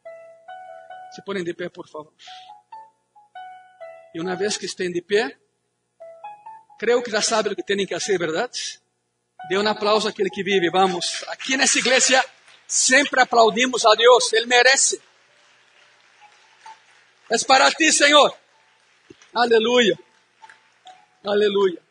Se 1.14 1.20
ponen 1.22 1.44
de 1.44 1.55
pé, 1.55 1.68
por 1.68 1.87
favor. 1.87 2.14
Y 4.14 4.18
una 4.18 4.35
vez 4.35 4.57
que 4.57 4.64
estén 4.64 4.92
de 4.92 5.03
pie, 5.03 5.38
creo 6.79 7.03
que 7.03 7.11
ya 7.11 7.20
saben 7.20 7.51
lo 7.51 7.57
que 7.57 7.62
tienen 7.62 7.87
que 7.87 7.94
hacer, 7.94 8.18
¿verdad? 8.18 8.51
Dê 9.49 9.59
um 9.59 9.68
aplauso 9.68 10.09
àquele 10.09 10.31
que 10.31 10.42
vive, 10.42 10.70
vamos. 10.70 11.22
Aqui 11.29 11.57
nessa 11.57 11.79
igreja 11.79 12.25
sempre 12.66 13.20
aplaudimos 13.22 13.85
a 13.85 13.94
Deus, 13.94 14.33
Ele 14.33 14.46
merece. 14.46 15.01
É 17.30 17.36
para 17.46 17.70
ti, 17.72 17.92
Senhor. 17.92 18.32
Aleluia. 19.34 19.98
Aleluia. 21.24 21.86